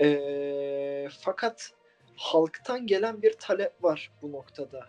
E, 0.00 1.08
fakat 1.20 1.72
halktan 2.16 2.86
gelen 2.86 3.22
bir 3.22 3.32
talep 3.32 3.84
var 3.84 4.10
bu 4.22 4.32
noktada. 4.32 4.86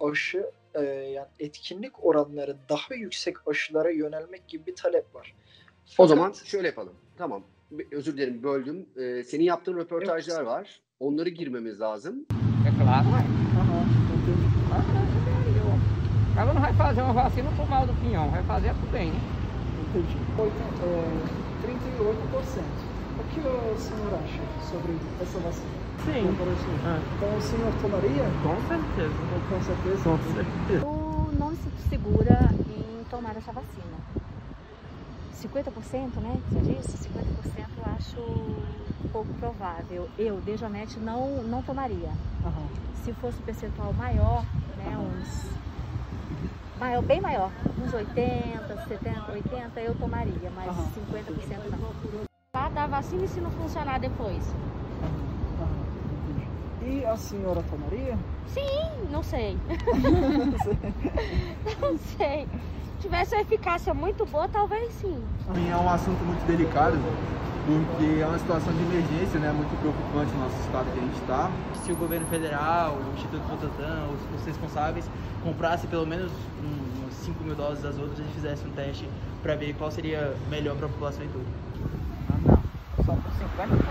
Aşı 0.00 0.50
e, 0.74 0.82
yani 0.84 1.28
etkinlik 1.38 2.04
oranları 2.04 2.56
daha 2.68 2.94
yüksek 2.94 3.48
aşılara 3.48 3.90
yönelmek 3.90 4.48
gibi 4.48 4.66
bir 4.66 4.76
talep 4.76 5.14
var. 5.14 5.34
Fakat, 5.84 6.04
o 6.04 6.06
zaman 6.06 6.32
şöyle 6.32 6.66
yapalım. 6.66 6.94
Tamam. 7.18 7.44
Özür 7.92 8.16
dilerim 8.16 8.42
böldüm. 8.42 8.88
Ee, 8.96 9.24
senin 9.24 9.44
yaptığın 9.44 9.76
röportajlar 9.76 10.36
evet. 10.36 10.46
var. 10.46 10.80
Onları 11.00 11.28
girmemiz 11.28 11.80
lazım. 11.80 12.26
Ela 16.40 16.54
não 16.54 16.60
vai 16.62 16.72
fazer 16.72 17.02
uma 17.02 17.12
vacina 17.12 17.50
pro 17.52 17.66
mal 17.66 17.86
do 17.86 17.92
pinhão, 17.94 18.30
vai 18.30 18.42
fazer 18.44 18.72
pro 18.72 18.86
bem, 18.92 19.10
né? 19.10 19.20
Entendi. 19.90 20.16
É, 20.38 21.10
38%. 21.66 22.79
O 23.30 23.32
que 23.32 23.38
o 23.38 23.78
senhor 23.78 24.12
acha 24.12 24.42
sobre 24.68 24.98
essa 25.22 25.38
vacina? 25.38 25.70
Sim. 26.04 26.36
Ah. 26.84 26.98
Então 27.14 27.36
o 27.36 27.40
senhor 27.40 27.72
tomaria? 27.80 28.24
Com 28.42 28.56
certeza. 28.66 29.14
Com 29.48 29.62
certeza? 29.62 30.02
Com 30.02 30.18
certeza. 30.34 30.84
Eu 30.84 31.32
não 31.38 31.50
me 31.50 31.56
sinto 31.56 31.80
segura 31.88 32.50
em 32.76 33.04
tomar 33.04 33.36
essa 33.36 33.52
vacina. 33.52 33.98
50%, 35.40 36.20
né? 36.20 36.40
Você 36.50 36.74
disse? 36.74 37.08
50% 37.08 37.68
eu 37.78 37.84
acho 37.96 38.16
pouco 39.12 39.32
provável. 39.34 40.10
Eu, 40.18 40.40
de 40.40 40.56
Janete, 40.56 40.98
não, 40.98 41.40
não 41.44 41.62
tomaria. 41.62 42.10
Uhum. 42.44 42.66
Se 43.04 43.12
fosse 43.12 43.38
um 43.38 43.42
percentual 43.42 43.92
maior, 43.92 44.44
né? 44.76 44.96
Uhum. 44.98 45.06
Uns. 45.06 45.46
Maior, 46.80 47.02
bem 47.02 47.20
maior, 47.20 47.52
uns 47.80 47.94
80, 47.94 48.86
70, 48.88 49.32
80, 49.32 49.80
eu 49.82 49.94
tomaria, 49.94 50.50
mas 50.52 50.76
uhum. 50.76 51.04
50% 51.12 51.70
não. 51.70 52.29
Da 52.80 52.86
vacina 52.86 53.24
e 53.24 53.28
se 53.28 53.40
não 53.40 53.50
funcionar 53.50 54.00
depois? 54.00 54.42
E 56.82 57.04
a 57.04 57.16
senhora 57.16 57.62
tomaria? 57.62 58.18
Sim, 58.48 59.08
não 59.10 59.22
sei. 59.22 59.56
não 61.80 61.98
sei. 62.16 62.48
Se 62.96 63.02
tivesse 63.02 63.34
uma 63.34 63.42
eficácia 63.42 63.92
muito 63.92 64.24
boa, 64.26 64.48
talvez 64.48 64.92
sim. 64.94 65.22
É 65.70 65.76
um 65.76 65.88
assunto 65.88 66.22
muito 66.24 66.44
delicado, 66.46 66.96
porque 67.66 68.20
é 68.20 68.26
uma 68.26 68.38
situação 68.38 68.72
de 68.72 68.82
emergência, 68.82 69.38
né? 69.38 69.52
Muito 69.52 69.78
preocupante 69.80 70.32
no 70.32 70.44
nosso 70.44 70.58
estado 70.60 70.90
que 70.92 70.98
a 70.98 71.02
gente 71.02 71.20
está. 71.20 71.50
Se 71.84 71.92
o 71.92 71.96
governo 71.96 72.26
federal, 72.26 72.96
o 72.96 73.14
Instituto 73.14 73.42
Butantan, 73.42 74.08
os, 74.12 74.40
os 74.40 74.46
responsáveis 74.46 75.08
comprassem 75.44 75.88
pelo 75.88 76.06
menos 76.06 76.32
uns 76.62 77.14
5 77.14 77.44
mil 77.44 77.54
doses 77.54 77.82
das 77.82 77.98
outras 77.98 78.18
e 78.18 78.22
fizessem 78.32 78.66
um 78.66 78.72
teste 78.72 79.08
para 79.42 79.54
ver 79.54 79.74
qual 79.74 79.90
seria 79.90 80.34
melhor 80.48 80.76
para 80.76 80.86
a 80.86 80.88
população 80.88 81.24
em 81.24 81.28
tudo. 81.28 81.69
Só 83.10 83.16
por 83.16 83.32
50%, 83.32 83.82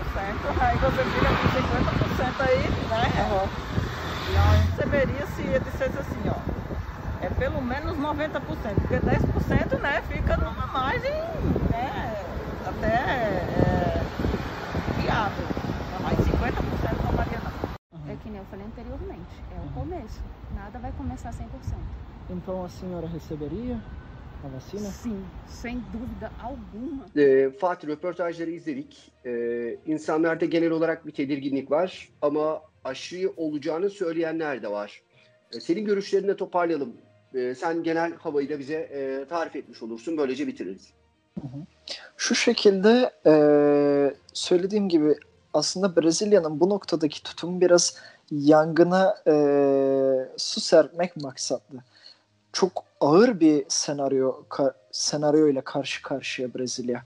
aí 0.60 0.78
você 0.78 1.04
fica 1.04 1.28
com 1.28 1.44
50% 1.60 2.40
aí, 2.40 2.62
né? 2.88 3.04
Uhum. 3.28 3.48
E 4.26 4.34
eu 4.34 4.42
receberia 4.64 5.26
se 5.26 5.42
ele 5.42 5.60
dissesse 5.60 5.98
assim, 5.98 6.22
ó. 6.26 6.40
É 7.22 7.28
pelo 7.28 7.60
menos 7.60 7.98
90%, 7.98 8.40
porque 8.76 8.96
10% 8.96 9.78
né, 9.78 10.02
fica 10.08 10.38
numa 10.38 10.66
margem 10.68 11.12
né, 11.70 12.16
até 12.66 12.86
é, 12.88 14.00
viável. 15.02 15.46
Mas 16.02 16.18
50% 16.18 17.04
não 17.04 17.12
varia 17.12 17.40
não. 17.40 18.10
É 18.10 18.16
que 18.22 18.30
nem 18.30 18.38
eu 18.38 18.44
falei 18.46 18.64
anteriormente, 18.64 19.44
é 19.54 19.60
o 19.66 19.68
começo. 19.74 20.22
Nada 20.54 20.78
vai 20.78 20.92
começar 20.92 21.30
100%. 21.30 21.44
Então 22.30 22.64
a 22.64 22.68
senhora 22.70 23.06
receberia? 23.06 23.78
A 24.44 24.56
vacina? 24.56 24.90
Sim, 24.90 25.26
sem 25.48 25.82
dúvida 25.92 26.30
alguma. 26.42 27.04
E, 27.16 27.50
Fatih 27.50 27.88
röportajları 27.88 28.50
izledik. 28.50 29.12
E, 29.26 29.30
insanlarda 29.86 30.44
genel 30.44 30.70
olarak 30.70 31.06
bir 31.06 31.12
tedirginlik 31.12 31.70
var 31.70 32.08
ama 32.22 32.62
aşı 32.84 33.32
olacağını 33.36 33.90
söyleyenler 33.90 34.62
de 34.62 34.70
var. 34.70 35.02
E, 35.54 35.60
senin 35.60 35.84
görüşlerini 35.84 36.28
de 36.28 36.36
toparlayalım. 36.36 36.92
E, 37.34 37.54
sen 37.54 37.82
genel 37.82 38.12
havayı 38.14 38.48
da 38.50 38.58
bize 38.58 38.74
e, 38.74 39.24
tarif 39.28 39.56
etmiş 39.56 39.82
olursun. 39.82 40.18
Böylece 40.18 40.46
bitiririz. 40.46 40.90
Şu 42.16 42.34
şekilde 42.34 43.10
e, 43.26 43.32
söylediğim 44.32 44.88
gibi 44.88 45.14
aslında 45.54 45.96
Brezilya'nın 45.96 46.60
bu 46.60 46.68
noktadaki 46.68 47.22
tutumu 47.22 47.60
biraz 47.60 47.96
yangına 48.30 49.16
e, 49.26 49.34
su 50.36 50.60
serpmek 50.60 51.16
maksatlı. 51.16 51.78
Çok 52.52 52.89
ağır 53.00 53.40
bir 53.40 53.64
senaryo 53.68 54.44
ka, 54.48 54.74
senaryo 54.92 55.48
ile 55.48 55.60
karşı 55.60 56.02
karşıya 56.02 56.54
Brezilya. 56.54 57.02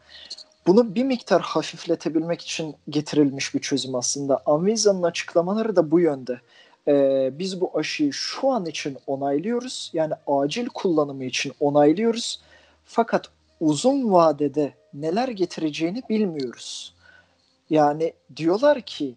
Bunu 0.67 0.95
bir 0.95 1.05
miktar 1.05 1.43
hafifletebilmek 1.43 2.41
için 2.41 2.77
getirilmiş 2.89 3.55
bir 3.55 3.61
çözüm 3.61 3.95
aslında. 3.95 4.43
Anvisa'nın 4.47 5.03
açıklamaları 5.03 5.77
da 5.77 5.91
bu 5.91 6.01
yönde. 6.01 6.41
e, 6.89 7.31
biz 7.39 7.61
bu 7.61 7.79
aşıyı 7.79 8.13
şu 8.13 8.51
an 8.51 8.67
için 8.67 8.99
onaylıyoruz. 9.07 9.91
Yani 9.95 10.15
acil 10.27 10.67
kullanımı 10.67 11.25
için 11.25 11.53
onaylıyoruz. 11.61 12.41
Fakat 12.85 13.29
uzun 13.61 14.13
vadede 14.13 14.75
neler 14.95 15.29
getireceğini 15.29 16.03
bilmiyoruz. 16.11 16.95
Yani 17.71 18.13
diyorlar 18.37 18.81
ki 18.81 19.15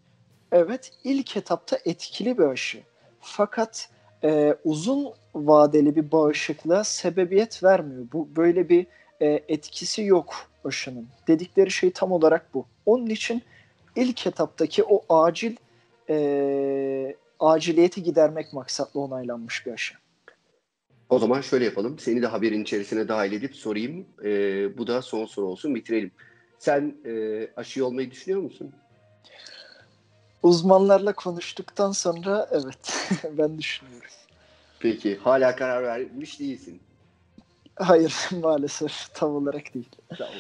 evet 0.52 0.92
ilk 1.04 1.38
etapta 1.38 1.78
etkili 1.86 2.38
bir 2.38 2.44
aşı. 2.44 2.84
Fakat 3.22 3.90
e, 4.24 4.56
uzun 4.64 5.14
vadeli 5.36 5.96
bir 5.96 6.12
bağışıklığa 6.12 6.84
sebebiyet 6.84 7.64
vermiyor. 7.64 8.08
Bu 8.14 8.30
böyle 8.36 8.70
bir 8.70 8.88
e, 9.22 9.44
etkisi 9.48 10.04
yok 10.04 10.36
aşının. 10.66 11.08
Dedikleri 11.28 11.72
şey 11.72 11.92
tam 11.92 12.12
olarak 12.12 12.54
bu. 12.54 12.66
Onun 12.86 13.06
için 13.06 13.42
ilk 13.96 14.28
etaptaki 14.28 14.84
o 14.84 15.02
acil 15.10 15.56
e, 16.10 17.16
aciliyeti 17.40 18.04
gidermek 18.04 18.54
maksatlı 18.54 19.00
onaylanmış 19.00 19.66
bir 19.66 19.72
aşı. 19.72 19.96
O 21.10 21.20
zaman 21.20 21.42
şöyle 21.42 21.66
yapalım. 21.66 22.00
Seni 22.00 22.22
de 22.22 22.28
haberin 22.28 22.64
içerisine 22.64 23.08
dahil 23.08 23.32
edip 23.32 23.56
sorayım. 23.56 24.06
E, 24.24 24.30
bu 24.78 24.88
da 24.88 25.02
son 25.02 25.26
soru 25.26 25.46
olsun 25.46 25.76
bitirelim. 25.76 26.12
Sen 26.60 26.96
e, 27.06 27.48
aşı 27.56 27.86
olmayı 27.86 28.12
düşünüyor 28.12 28.42
musun? 28.42 28.74
Uzmanlarla 30.44 31.14
konuştuktan 31.14 31.92
sonra 31.92 32.50
evet 32.52 33.10
ben 33.38 33.58
düşünüyorum. 33.58 34.10
Peki 34.80 35.18
hala 35.18 35.56
karar 35.56 35.84
vermiş 35.84 36.40
değilsin. 36.40 36.82
Hayır 37.76 38.16
maalesef 38.42 39.14
tam 39.14 39.36
olarak 39.36 39.74
değil. 39.74 39.90
Tamam. 40.18 40.34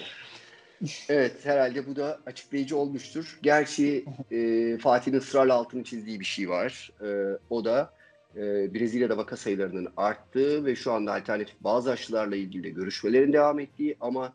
Evet 1.09 1.45
herhalde 1.45 1.87
bu 1.87 1.95
da 1.95 2.19
açıklayıcı 2.25 2.77
olmuştur. 2.77 3.39
Gerçi 3.41 4.05
e, 4.31 4.77
Fatih'in 4.77 5.17
ısrarla 5.17 5.53
altını 5.53 5.83
çizdiği 5.83 6.19
bir 6.19 6.25
şey 6.25 6.49
var. 6.49 6.89
E, 7.01 7.07
o 7.49 7.65
da 7.65 7.93
e, 8.35 8.73
Brezilya'da 8.73 9.17
vaka 9.17 9.37
sayılarının 9.37 9.93
arttığı 9.97 10.65
ve 10.65 10.75
şu 10.75 10.91
anda 10.91 11.13
alternatif 11.13 11.55
bazı 11.59 11.91
aşılarla 11.91 12.35
ilgili 12.35 12.63
de 12.63 12.69
görüşmelerin 12.69 13.33
devam 13.33 13.59
ettiği 13.59 13.97
ama 13.99 14.33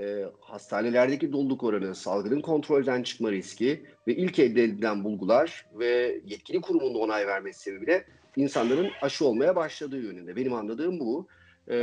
e, 0.00 0.24
hastanelerdeki 0.40 1.32
doluluk 1.32 1.64
oranı, 1.64 1.94
salgının 1.94 2.40
kontrolden 2.40 3.02
çıkma 3.02 3.32
riski 3.32 3.82
ve 4.08 4.16
ilk 4.16 4.38
elde 4.38 4.64
edilen 4.64 5.04
bulgular 5.04 5.66
ve 5.74 6.20
yetkili 6.26 6.60
kurumun 6.60 6.94
da 6.94 6.98
onay 6.98 7.26
vermesi 7.26 7.60
sebebiyle 7.60 8.04
insanların 8.36 8.90
aşı 9.02 9.24
olmaya 9.24 9.56
başladığı 9.56 10.00
yönünde. 10.00 10.36
Benim 10.36 10.54
anladığım 10.54 11.00
bu. 11.00 11.26
E, 11.70 11.76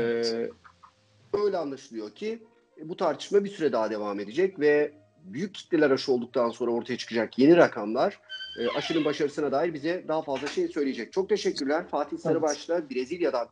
öyle 1.34 1.58
anlaşılıyor 1.58 2.12
ki 2.12 2.44
bu 2.84 2.96
tartışma 2.96 3.44
bir 3.44 3.50
süre 3.50 3.72
daha 3.72 3.92
devam 3.92 4.20
edecek 4.20 4.60
ve 4.60 4.92
büyük 5.24 5.56
kitleler 5.56 5.92
aşı 5.92 6.12
olduktan 6.12 6.50
sonra 6.50 6.72
ortaya 6.72 6.98
çıkacak 6.98 7.40
yeni 7.40 7.58
rakamlar 7.58 8.20
e, 8.60 8.68
aşının 8.68 9.06
başarısına 9.06 9.52
dair 9.52 9.74
bize 9.74 10.06
daha 10.08 10.22
fazla 10.22 10.48
şey 10.48 10.68
söyleyecek. 10.68 11.14
Çok 11.14 11.30
teşekkürler. 11.30 11.88
Fatih 11.88 12.18
Sarıbaş'la 12.18 12.90
Brezilya'dan 12.90 13.48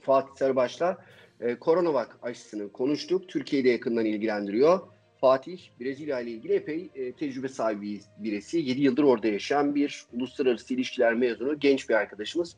Fatih 0.00 0.34
Sarıbaş'la 0.34 0.98
e, 1.40 1.56
Coronavac 1.60 2.08
aşısını 2.22 2.72
konuştuk. 2.72 3.28
Türkiye'de 3.28 3.68
yakından 3.68 4.04
ilgilendiriyor. 4.04 4.80
Fatih 5.20 5.58
Brezilya 5.80 6.20
ile 6.20 6.30
ilgili 6.30 6.54
epey 6.54 6.90
e, 6.94 7.12
tecrübe 7.12 7.48
sahibi 7.48 8.00
birisi. 8.18 8.58
7 8.58 8.80
yıldır 8.80 9.02
orada 9.02 9.26
yaşayan 9.26 9.74
bir 9.74 10.04
uluslararası 10.12 10.74
ilişkiler 10.74 11.14
mezunu 11.14 11.60
genç 11.60 11.88
bir 11.88 11.94
arkadaşımız. 11.94 12.56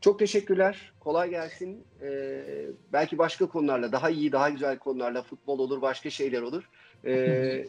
Çok 0.00 0.18
teşekkürler. 0.18 0.92
Kolay 1.00 1.30
gelsin. 1.30 1.84
Ee, 2.02 2.42
belki 2.92 3.18
başka 3.18 3.46
konularla, 3.46 3.92
daha 3.92 4.10
iyi, 4.10 4.32
daha 4.32 4.50
güzel 4.50 4.78
konularla 4.78 5.22
futbol 5.22 5.58
olur, 5.58 5.82
başka 5.82 6.10
şeyler 6.10 6.42
olur. 6.42 6.68
Ee, 7.04 7.12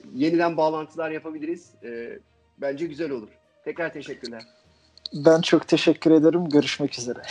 yeniden 0.16 0.58
bağlantılar 0.58 1.12
yapabiliriz. 1.12 1.72
Ee, 1.84 2.20
bence 2.58 2.86
güzel 2.86 3.12
olur. 3.12 3.30
Tekrar 3.64 3.94
teşekkürler. 3.94 4.44
Ben 5.14 5.42
çok 5.42 5.68
teşekkür 5.68 6.12
ederim. 6.12 6.50
Görüşmek 6.50 7.00
üzere. 7.00 7.22